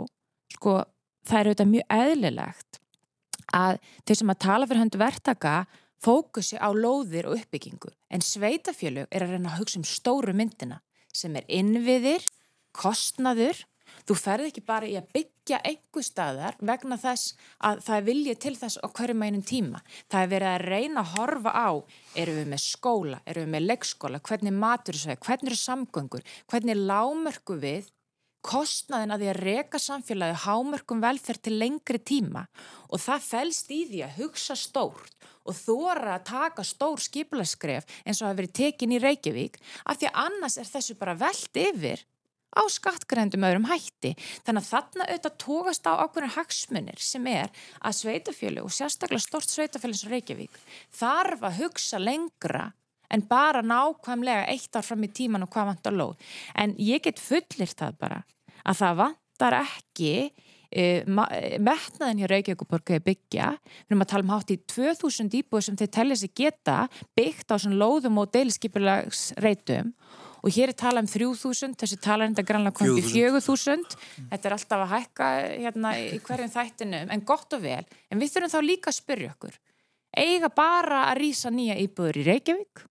[0.58, 0.80] sko,
[1.24, 2.82] það er auðvitað mjög eðlilegt
[3.56, 5.54] að þeir sem að tala fyrir höndu verktaka
[6.04, 10.80] fókusi á lóðir og uppbyggingu en sveitafjölug er að reyna að hugsa um stóru myndina
[11.14, 12.24] sem er innviðir,
[12.76, 13.66] kostnaður.
[14.06, 17.34] Þú ferð ekki bara í að byggja einhver staðar vegna þess
[17.66, 19.82] að það er viljið til þess á hverju mænum tíma.
[20.06, 21.70] Það er verið að reyna að horfa á
[22.22, 26.28] eru við með skóla, eru við með leggskóla hvernig matur er sveig, hvernig eru samgöngur
[26.54, 27.90] hvernig lámörku við
[28.46, 32.46] kostnaðin að því að reka samfélagi hámörkum velferð til lengri tíma.
[32.94, 38.22] Og það fælst í því að hugsa stórt og þóra að taka stór skiplarskref eins
[38.22, 42.06] og að verið tekin í Reykjavík af því að annars er þessu bara veld yfir
[42.50, 44.16] á skattgrendum öðrum hætti.
[44.46, 47.54] Þannig að þarna auðvitað tókast á ákveðin hagsmunir sem er
[47.86, 50.60] að sveitafjölu og sérstaklega stort sveitafjölu sem Reykjavík
[50.98, 52.72] þarf að hugsa lengra
[53.10, 56.18] en bara nákvæmlega eitt ár fram í tíman og hvað vantar lóð.
[56.54, 58.22] En ég get fullir það bara
[58.66, 60.14] að það vantar ekki
[60.70, 63.52] metnaðin hjá Reykjavíkuborg að byggja.
[63.58, 66.80] Við erum að tala um hátt í 2000 íbúið sem þeir tellja sig geta
[67.18, 69.94] byggt á svona lóðum og deiliskypilagsreitum
[70.40, 73.98] og hér er talað um 3000, þessi tala er enda grannlega komið í 4000,
[74.30, 78.32] þetta er alltaf að hækka hérna í hverjum þættinum, en gott og vel, en við
[78.36, 79.58] þurfum þá líka að spyrja okkur,
[80.16, 82.86] eiga bara að rýsa nýja íbúður í Reykjavík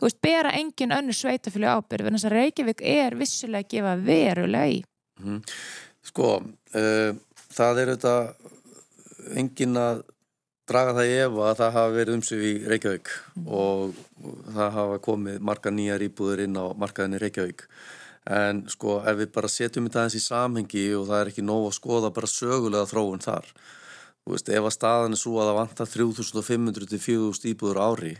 [0.00, 3.94] þú veist, bera engin önnu sveitafjölu ábyrð, en þess að Reykjavík er vissulega að gefa
[4.00, 4.82] verulega í.
[5.20, 5.42] Mm -hmm.
[6.06, 7.10] Sko, uh,
[7.52, 8.14] það er þetta
[9.40, 10.02] engin að
[10.70, 13.48] draga það í efa að það hafa verið umsug í Reykjavík mm.
[13.50, 13.98] og
[14.54, 17.66] það hafa komið marga nýjar íbúður inn á markaðinni Reykjavík.
[18.30, 21.68] En sko, ef við bara setjum þetta eins í samhengi og það er ekki nóg
[21.70, 23.48] að skoða bara sögulega þróun þar.
[24.20, 28.16] Þú veist, ef að staðan er svo að það vantar 3500-4000 íbúður ári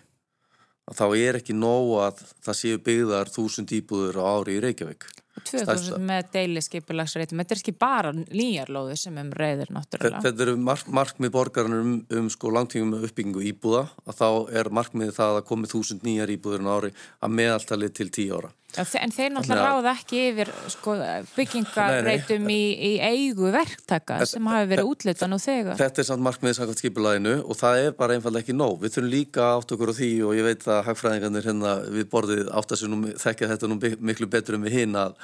[0.97, 5.07] þá er ekki nóg að það séu byggðar þúsund íbúður á ári í Reykjavík.
[5.49, 10.23] 2000 með deiliskeipulagsreitum, þetta er ekki bara nýjarlóðu sem um reyður náttúrulega.
[10.27, 14.29] Þetta eru mark, markmið borgarnir um, um sko langtífum uppbyggingu íbúða að þá
[14.61, 18.55] er markmið það að komið þúsund nýjar íbúður á ári að meðaltali til tíu ára.
[18.79, 20.95] En þeir náttúrulega ráða ekki yfir sko,
[21.35, 25.79] byggingarreitum í, í eigu verktaka sem hafi verið útlutan og þegar.
[25.81, 28.77] Þetta er samt markmiðið samkvæmt skipulæðinu og það er bara einfallega ekki nóg.
[28.83, 32.53] Við þurfum líka átt okkur á því og ég veit að hagfræðingarnir hérna við borðið
[32.61, 32.85] átt að
[33.25, 35.17] þekkja þetta nú miklu betur en við hinn að,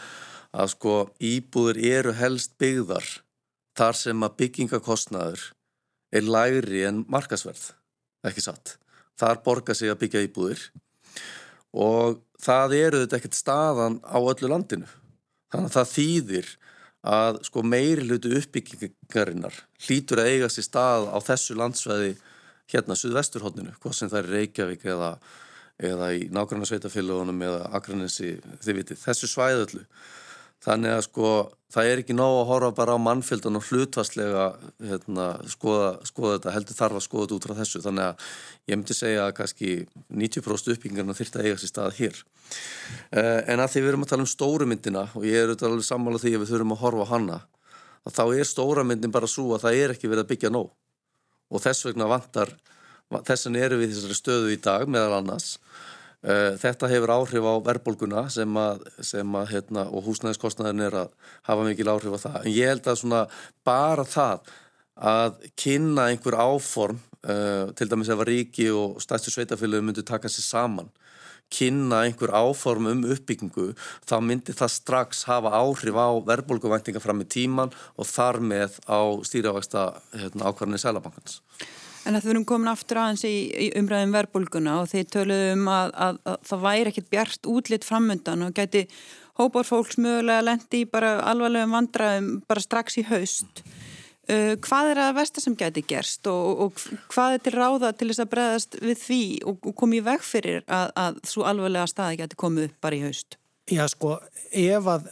[0.51, 0.97] að sko
[1.31, 3.13] íbúður eru helst byggðar
[3.77, 5.47] þar sem að byggingakostnaður
[6.17, 7.71] er lægri en markasverð,
[8.27, 8.77] ekki satt.
[9.21, 10.67] Þar borgar sig að byggja íbúður
[11.75, 14.89] og það eru þetta ekkert staðan á öllu landinu.
[15.53, 16.53] Þannig að það þýðir
[17.07, 22.17] að sko meiri hlutu uppbyggingarinnar hlýtur að eiga sér stað á þessu landsveði
[22.73, 25.11] hérna Suðvesturhóttinu, hvað sem það er Reykjavík eða,
[25.79, 28.33] eða í nákvæmlega sveitafélagunum eða Akranessi,
[28.65, 29.85] þið vitið, þessu svæðu öllu.
[30.67, 31.31] Þannig að sko
[31.71, 34.47] það er ekki nóg að horfa bara á mannfjöldan og hlutvarslega
[34.83, 37.83] hérna, skoða, skoða þetta, heldur þarf að skoða þetta út frá þessu.
[37.85, 38.25] Þannig að
[38.71, 39.71] ég myndi segja að kannski
[40.23, 42.23] 90% uppbyggingarna þurft að eiga sér stað hér.
[43.15, 45.71] Uh, en að því við erum að tala um stóru myndina og ég er auðvitað
[45.71, 47.41] alveg sammála því að við þurfum að horfa á hanna,
[48.07, 50.71] þá er stóra myndin bara svo að það er ekki verið að byggja nóg.
[51.51, 52.55] Og þess vegna vantar,
[53.23, 55.96] þess vegna eru við þessari stöðu í dag meðal annars Eh,
[56.27, 61.67] þetta hefur áhrif á verðbólguna sem að, sem að hérna, og húsnæðiskostnaðin er að hafa
[61.69, 62.39] mikil áhrif á það.
[62.43, 63.21] En ég held að svona
[63.67, 64.55] bara það
[64.97, 66.99] að kynna einhver áform,
[67.29, 70.91] uh, til dæmis ef að ríki og stæstu sveitafélögum myndu taka sér saman,
[71.53, 73.71] kynna einhver áform um uppbyggingu,
[74.09, 79.01] þá myndi það strax hafa áhrif á verðbólguvæntinga fram í tíman og þar með á
[79.23, 81.43] stýrjavægsta hérna, ákvarðinni Sælabankans.
[82.07, 85.71] En að þú erum komin aftur aðeins í, í umræðum verbulguna og þeir töluðum um
[85.73, 88.85] að, að, að það væri ekkit bjart útlitt framöndan og geti
[89.41, 93.65] hópar fólks mögulega lendi bara alvarlegum vandraðum bara strax í haust.
[94.27, 96.81] Uh, hvað er að versta sem geti gerst og, og
[97.15, 100.25] hvað er til ráða til þess að breðast við því og, og komi í veg
[100.27, 103.39] fyrir að, að svo alvarlega staði geti komið upp bara í haust?
[103.71, 104.17] Já sko,
[104.51, 105.07] ef að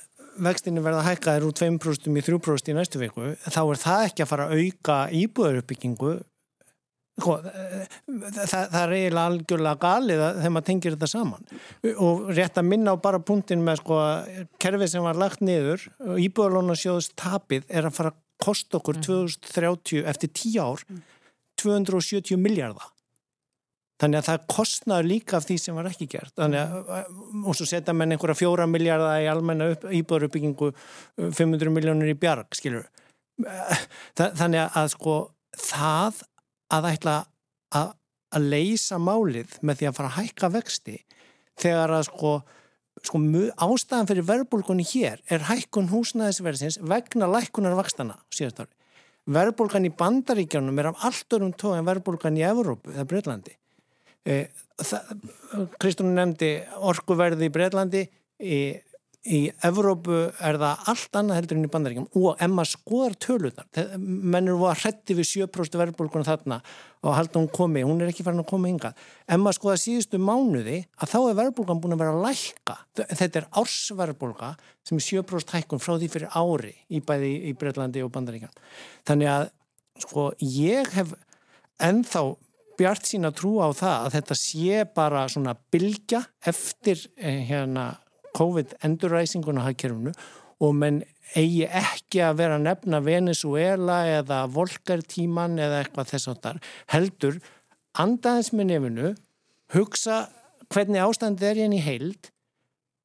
[0.47, 4.31] vextinni verða hækkaðir úr 2% í 3% í næstu viku, þá er það ekki að
[4.31, 6.15] fara að auka íbúðaruppbyggingu
[7.21, 7.45] það,
[8.49, 11.45] það er eiginlega algjörlega galið þegar maður tengir þetta saman.
[11.95, 14.01] Og rétt að minna á bara punktin með sko
[14.63, 20.03] kerfið sem var lagt niður og íbúðalónasjóðs tapið er að fara að kosta okkur 2030
[20.03, 20.11] mm.
[20.11, 20.83] eftir 10 ár
[21.63, 22.91] 270 miljardar
[24.03, 26.35] þannig að það kostnaður líka af því sem var ekki gert.
[26.43, 27.07] Að,
[27.47, 30.73] og svo setja menn einhverja fjóra miljardar í almenna íbúðaruppbyggingu
[31.23, 32.91] 500 miljónir í bjarg, skilur
[34.15, 35.15] þannig að sko
[35.59, 36.23] það
[36.75, 37.17] að ætla
[37.75, 37.95] að,
[38.35, 40.97] að leysa málið með því að fara að hækka vexti
[41.61, 42.33] þegar að sko,
[43.05, 43.21] sko
[43.67, 48.73] ástæðan fyrir verðbólgunni hér er hækkun húsnæðisverðsins vegna lækkunar vakstana síðast ári.
[49.25, 53.55] Verðbólgan í bandaríkjánum er af allt örum tóð en verðbólgan í Evrópu eða Breitlandi.
[54.25, 54.51] Eh,
[55.81, 58.03] Kristúnu nefndi orkuverði í Breitlandi
[58.45, 58.59] í
[59.25, 64.59] í Evrópu er það allt annað heldur enn í bandaríkjum og maður skoðar tölunar mennur
[64.61, 66.59] voru að hretti við 7% verðbólkuna þarna
[67.05, 67.83] og halda hún komi.
[67.85, 68.71] Hún er ekki farin að koma
[69.25, 72.79] ef maður skoðar síðustu mánuði að þá er verðbólkan búin að vera að lækka.
[73.01, 74.55] Þetta er ársverðbólka
[74.85, 78.53] sem er 7% hækkun frá því fyrir ári í bæði í Breitlandi og bandaríkjum
[79.09, 79.47] þannig að
[80.05, 81.15] sko ég hef
[81.83, 82.25] ennþá
[82.79, 87.45] bjart sína trú á það að þetta sé bara svona bylgja eftir eh,
[88.35, 90.13] hérna COVID-enduræsinguna hagkerfunu
[90.61, 91.03] og menn
[91.35, 96.61] eigi ekki að vera að nefna Venezuela eða volkartíman eða eitthvað þess að þar
[96.93, 97.41] heldur
[97.99, 99.15] andaðins með nefnu
[99.75, 100.29] hugsa
[100.69, 102.31] hvernig ástandið er hérna í heild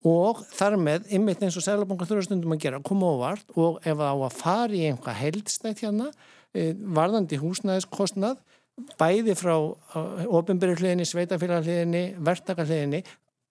[0.05, 4.07] og þar með, ymmit eins og Sælabanka þurfastundum að gera, koma ávart og ef það
[4.07, 6.11] á að fara í einhvað heildstætt hérna,
[6.55, 8.38] eh, varðandi húsnæðiskostnað,
[8.95, 13.03] bæði frá eh, ofinbyrjuhliðinni, sveitafélagahliðinni, verktakahliðinni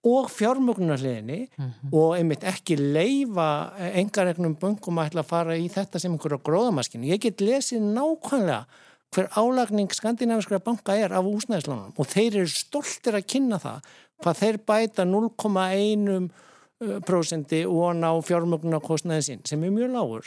[0.05, 1.93] og fjármögnunarleginni mm -hmm.
[1.93, 7.07] og einmitt ekki leifa engaregnum böngum að ætla að fara í þetta sem einhverja gróðamaskinu.
[7.07, 8.65] Ég get lesið nákvæmlega
[9.15, 13.81] hver álagning skandinaviskra banka er af úsnæðislánum og þeir eru stoltir að kynna það
[14.23, 20.25] hvað þeir bæta 0,1% og ná fjármögnunarkostnaðin sín sem er mjög lágur.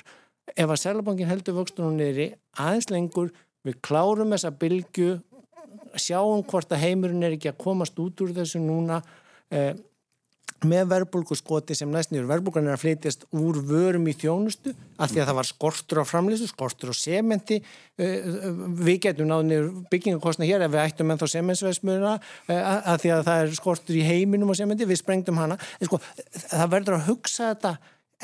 [0.57, 3.31] Ef að Sælabankin heldur vöxtunum niður aðeins lengur,
[3.63, 5.21] við klárum þessa bylgu,
[5.95, 9.01] sjáum hvort að heimurinn er ekki að komast út úr þessu núna
[9.51, 9.73] eh,
[10.67, 15.21] með verbulgu skoti sem næstnýður verbulgan er að flytjast úr vörum í þjónustu af því
[15.23, 17.57] að það var skortur á framlýstu, skortur á sementi.
[17.97, 18.27] Eh,
[18.77, 22.13] við getum náðunir byggingakostna hér ef við ættum ennþá sementsveðsmjöna
[22.53, 25.57] eh, af því að það er skortur í heiminum og sementi, við sprengtum hana.
[25.81, 26.01] Sko,
[26.43, 27.73] það verður að hugsa þetta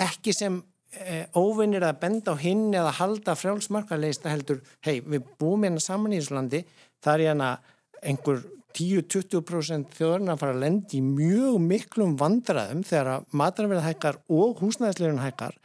[0.07, 0.59] ekki sem
[0.93, 5.81] eh, óvinnir að benda á hinn eða halda frjálsmarka leista heldur, hei, við búum hérna
[5.81, 6.61] saman í Íslandi,
[7.01, 7.49] það er hérna
[8.05, 8.45] einhver
[8.75, 15.23] 10-20% þjóðurinn að fara að lendi mjög miklum vandraðum þegar að matarverð hækkar og húsnæðisleirinn
[15.23, 15.55] hækkar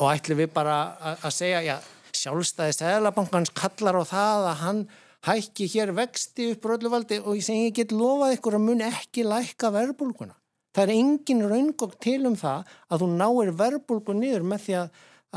[0.00, 0.76] og ætli við bara
[1.16, 1.76] að segja, já,
[2.16, 4.82] sjálfstæði Sæðalabankans kallar á það að hann
[5.26, 9.26] hækki hér vexti upp rölluvaldi og ég segi ég get lofað ykkur að mun ekki
[9.26, 10.36] lækka verbulguna.
[10.76, 14.90] Það er engin raungokk til um það að þú náir verbulgu niður með því að,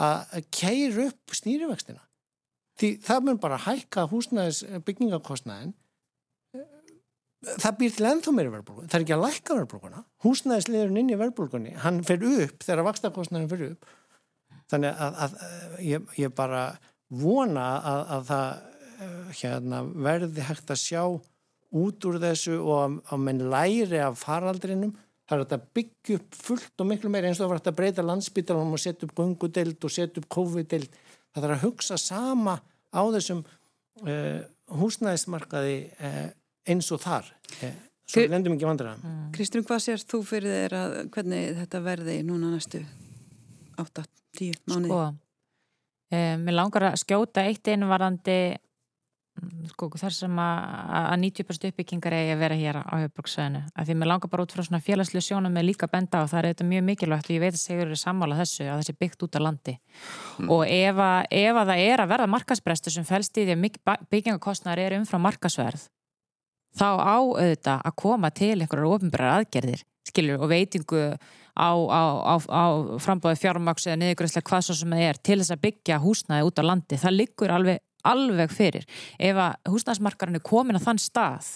[0.08, 2.04] að keir upp stýrivextina.
[2.80, 5.74] Því það mun bara hækka húsnæðis byggingakostnæðin
[7.48, 8.86] það býr til ennþá meiri verbulgu.
[8.88, 10.04] Það er ekki að lækka verbulguna.
[10.26, 13.89] Húsnæðisliðurinn inn í verbulgunni, hann fer upp þegar vakstakostnæðin fer upp.
[14.72, 16.68] Þannig að, að, að ég, ég bara
[17.14, 18.48] vona að, að það
[19.04, 21.02] Eh, hérna, verði hægt að sjá
[21.74, 24.94] út úr þessu og að menn læri af faraldrinum
[25.30, 28.06] það er að byggja upp fullt og miklu meira eins og það var að breyta
[28.06, 32.56] landsbytalanum og setja upp gungudeld og setja upp COVID-deld það þarf að hugsa sama
[32.94, 33.41] á þessum
[34.06, 34.44] uh,
[34.78, 36.30] húsnæðismarkaði uh,
[36.70, 37.28] eins og þar
[37.64, 37.74] uh,
[38.07, 39.32] svo lendum ekki vandra mm.
[39.36, 42.84] Kristján, hvað sérst þú fyrir þér að hvernig þetta verði núna næstu
[43.82, 44.91] 8-10 mánuði?
[44.91, 45.03] Sko,
[46.43, 48.38] mér langar að skjóta eitt einvarandi
[49.72, 54.09] sko, þar sem að 90% uppbyggingar eigi að vera hér á höfbruksveðinu af því mér
[54.11, 56.86] langar bara út frá svona félagslega sjónum með líka benda og það er þetta mjög
[56.89, 59.74] mikilvægt og ég veit að segjur eru sammála þessu að þessi byggt út á landi
[59.74, 60.51] mm.
[60.53, 64.05] og ef að, ef að það er að verða markasbrestu sem fælst í því að
[64.14, 65.88] byggingakostnar er umfram markasverð
[66.78, 71.02] þá á auðvitað að koma til einhverjar ofinbærar aðgerðir skilur, og veitingu
[71.56, 72.64] á, á, á, á
[73.02, 76.62] frambóði fjármaks eða niðurgröðslega hvað svo sem það er til þess að byggja húsnaði út
[76.62, 78.88] á landi það liggur alveg alveg fyrir.
[79.16, 81.54] Ef að húsnæðismarkarinn er komin á þann stað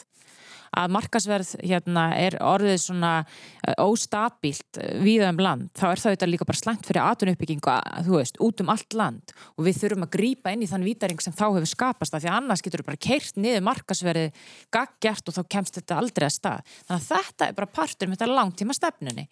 [0.78, 6.16] að markasverð hérna, er orðið svona uh, óstabílt uh, viða um land, þá er það
[6.16, 7.76] þetta líka bara slæmt fyrir atvinnuppbyggingu,
[8.08, 11.24] þú veist, út um allt land og við þurfum að grýpa inn í þann vítaring
[11.24, 14.26] sem þá hefur skapast það, því annars getur við bara keirt niður markasverði
[14.74, 16.74] gaggjart og þá kemst þetta aldrei að stað.
[16.88, 19.28] Þannig að þetta er bara partur með þetta langtíma stefnunni.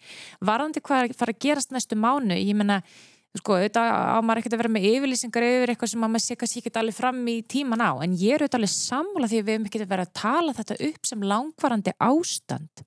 [0.46, 2.80] Varandi hvað fara að gerast næstu mánu, ég menna
[3.40, 6.62] sko, auðvitað á maður ekkert að vera með yfirlýsingar yfir eitthvað sem maður sé kannski
[6.62, 9.56] ekki allir fram í tíman á, en ég er auðvitað alveg sammála því að við
[9.56, 12.84] hefum ekki verið að tala þetta upp sem langvarandi ástand.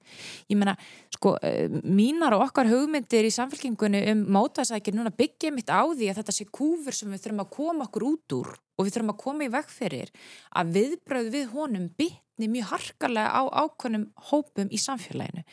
[0.50, 0.76] Ég menna,
[1.16, 6.10] sko, eh, mínar og okkar hugmyndir í samfélkingunni um mótaðsækir núna byggja mitt á því
[6.10, 9.14] að þetta sé kúfur sem við þurfum að koma okkur út úr og við þurfum
[9.14, 10.10] að koma í veg fyrir
[10.56, 15.44] að viðbröð við honum bytt bitni mjög harkalega á ákvönum hópum í samfélaginu.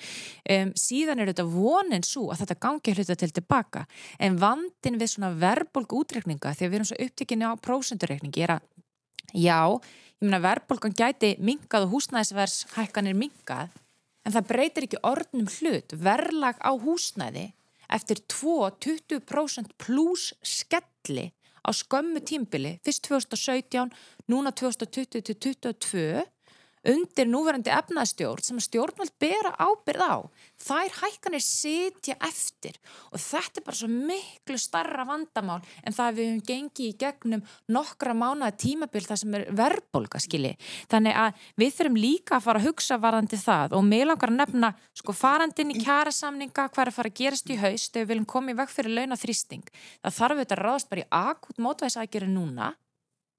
[0.50, 3.86] Um, síðan er þetta vonin svo að þetta gangi hluta til tilbaka
[4.18, 8.62] en vandin við svona verðbólgu útrekninga þegar við erum svo upptekinni á prósundurrekningi er að
[9.34, 9.58] já,
[10.20, 13.74] ég meina verðbólgan gæti mingað og húsnæðisverðshækkanir mingað
[14.24, 15.96] en það breytir ekki orðnum hlut.
[15.98, 17.50] Verðlag á húsnæði
[17.90, 21.32] eftir 2-20% pluss skelli
[21.66, 23.90] á skömmu tímbili, fyrst 2017,
[24.30, 26.35] núna 2020-2022
[26.92, 30.16] undir núverandi efnaðstjórn sem stjórnvald bera ábyrð á.
[30.66, 32.78] Þær hækkanir sitja eftir.
[33.12, 37.44] Og þetta er bara svo miklu starra vandamál en það við höfum gengið í gegnum
[37.72, 40.54] nokkra mánuða tímabil það sem er verðbólka skilji.
[40.92, 43.76] Þannig að við þurfum líka að fara að hugsa varandi það.
[43.76, 47.50] Og mig langar að nefna sko farandin í kjærasamninga hvað er að fara að gerast
[47.52, 49.70] í haust ef við viljum koma í veg fyrir launa þrýsting
[50.02, 52.72] það þarf þetta að ráðast bara í akut mótvæðsækjari núna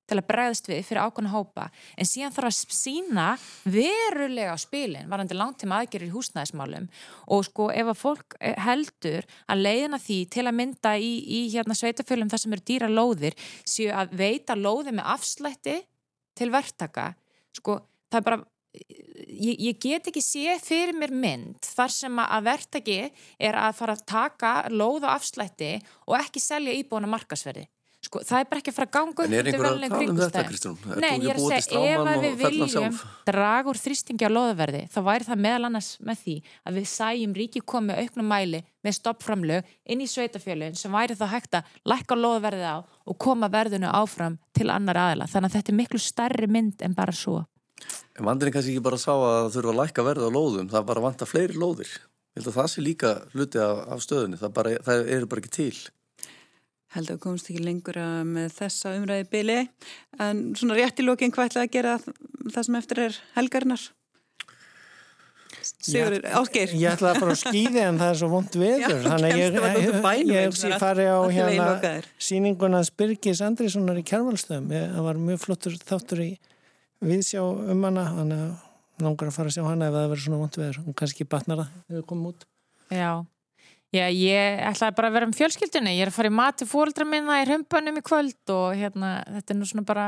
[0.07, 3.27] til að bregðast við fyrir ákvæmna hópa en síðan þarf að sína
[3.67, 6.87] verulega á spilin varandi langtíma aðgerir í húsnæðismálum.
[7.33, 11.41] Og sko ef að fólk eh, heldur að leiðina því til að mynda í, í
[11.53, 13.37] hérna sveitafölum þar sem eru dýra lóðir
[13.67, 15.79] séu að veita lóði með afslætti
[16.37, 17.11] til verktaka
[17.57, 17.81] sko
[18.11, 18.43] það er bara
[18.77, 22.99] ég, ég get ekki sé fyrir mér mynd þar sem að verktaki
[23.49, 25.73] er að fara að taka lóð og afslætti
[26.07, 27.67] og ekki selja íbúna markasverði
[28.05, 30.11] Sko, það er bara ekki að fara að ganga upp En er einhver að tala
[30.11, 30.75] um þetta, Kristján?
[31.01, 34.99] Nei, ég er að segja, ef að við viljum draga úr þrýstingi á loðverði þá
[35.07, 39.73] væri það meðal annars með því að við sæjum ríki komið auknum mæli með stoppframlög
[39.89, 44.37] inn í sveitafjölun sem væri það hægt að lækka loðverði á og koma verðinu áfram
[44.53, 45.27] til annar aðila.
[45.33, 47.41] Þannig að þetta er miklu starri mynd en bara svo.
[48.13, 50.69] En vandin er kannski ekki bara að sá að þurfa að lækka verði á loðum,
[50.69, 51.91] það bara vanta fleiri loðir.
[52.37, 55.41] Ég held að það sé líka hluti af, af stöðunni, það, bara, það er bara
[55.41, 55.77] ekki til
[56.95, 59.59] held að komst ekki lengur með þessa umræði byli
[60.23, 61.95] en svona rétt í lókinn hvað ætlaði að gera
[62.53, 63.85] það sem eftir er helgarinnar?
[65.67, 66.71] Sigur, Ásgeir.
[66.79, 69.57] Ég ætlaði að fara á skýði en það er svo vond viður þannig að ég,
[69.57, 71.93] ég, ég, ég fari á hérna
[72.29, 76.29] síninguna Spyrkis Andríssonar í Kjærvalstöðum það var mjög flottur þáttur í
[77.03, 80.43] viðsjá um hana þannig að langar að fara að sjá hana ef það verður svona
[80.43, 82.47] vond viður og kannski batnar það ef við komum út.
[82.87, 83.11] Já
[83.95, 87.05] Já, ég ætlaði bara að vera um fjölskyldunni, ég er að fara í mati fóröldra
[87.07, 90.07] minna í römbanum í kvöld og hérna, þetta er nú svona bara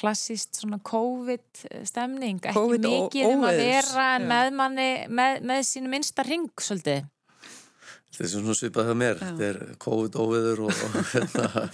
[0.00, 4.24] klassíst svona COVID-stemning, ekki COVID mikið um að vera já.
[4.30, 7.04] með manni, með, með sínu minnsta ring svolítið.
[8.12, 11.68] Þetta er svona svipað hjá mér, þetta er COVID óveður og, og hérna,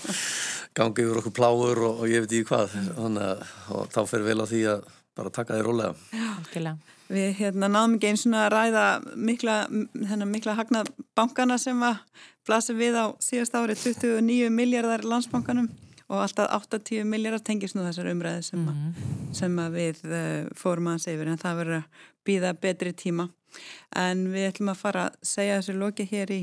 [0.74, 4.26] gangi yfir okkur pláur og, og ég veit ekki hvað þannig að og þá fer
[4.26, 4.86] vel á því að
[5.18, 5.98] bara taka því rólega.
[6.34, 6.97] Algjörlega.
[7.08, 8.86] Við hérna náðum ekki eins og að ræða
[9.16, 9.58] mikla,
[9.96, 12.02] þennan mikla hagnað bankana sem að
[12.48, 15.70] blasi við á síðast ári 29 miljardar landsbankanum
[16.08, 19.02] og alltaf 80 miljardar tengist nú þessar umræði sem, að,
[19.36, 20.20] sem að við uh,
[20.56, 23.28] fórum aðeins yfir en það verður að býða betri tíma.
[23.96, 26.42] En við ætlum að fara að segja þessu loki hér í,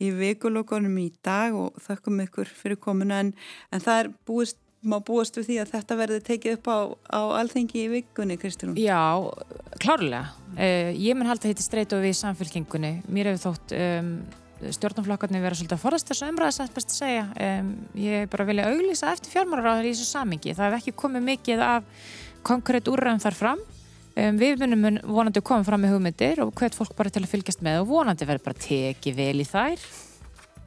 [0.00, 3.32] í vikulókunum í dag og þökkum ykkur fyrir komuna en,
[3.72, 6.78] en það er búist, má búast við því að þetta verður tekið upp á,
[7.14, 8.76] á alþengi í vikunni, Kristrún.
[8.80, 9.00] Já,
[9.82, 10.32] klárlega.
[10.56, 12.94] Uh, ég mun halda hitti streyt og við samfélkingunni.
[13.12, 14.14] Mér hefur þótt um,
[14.62, 17.24] stjórnumflokkarnir vera svolítið að forast þessu umræðis að best að segja.
[17.46, 20.54] Um, ég bara vilja auglýsa eftir fjármálaráður í þessu samingi.
[20.58, 22.10] Það hef ekki komið mikið af
[22.46, 23.64] konkrétt úrræðum þar fram.
[24.12, 27.32] Um, við munum mun vonandi koma fram með hugmyndir og hvert fólk bara til að
[27.32, 29.86] fylgjast með og vonandi verður bara tekið vel í þær.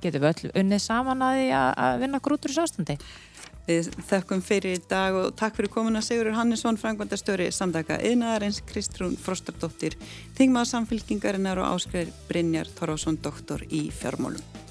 [0.03, 2.97] Getum við öll unnið saman að að, að vinna grútur í sástandi.
[3.66, 9.18] Við þökkum fyrir í dag og takk fyrir komuna Sigurður Hannesson, frangvandastöri samtaka Yðnaðarins, Kristrún
[9.18, 9.97] Frostardóttir,
[10.38, 14.64] Þingmaður samfélkingarinnar og áskriður Brynjar Torásson, doktor í fjármálum.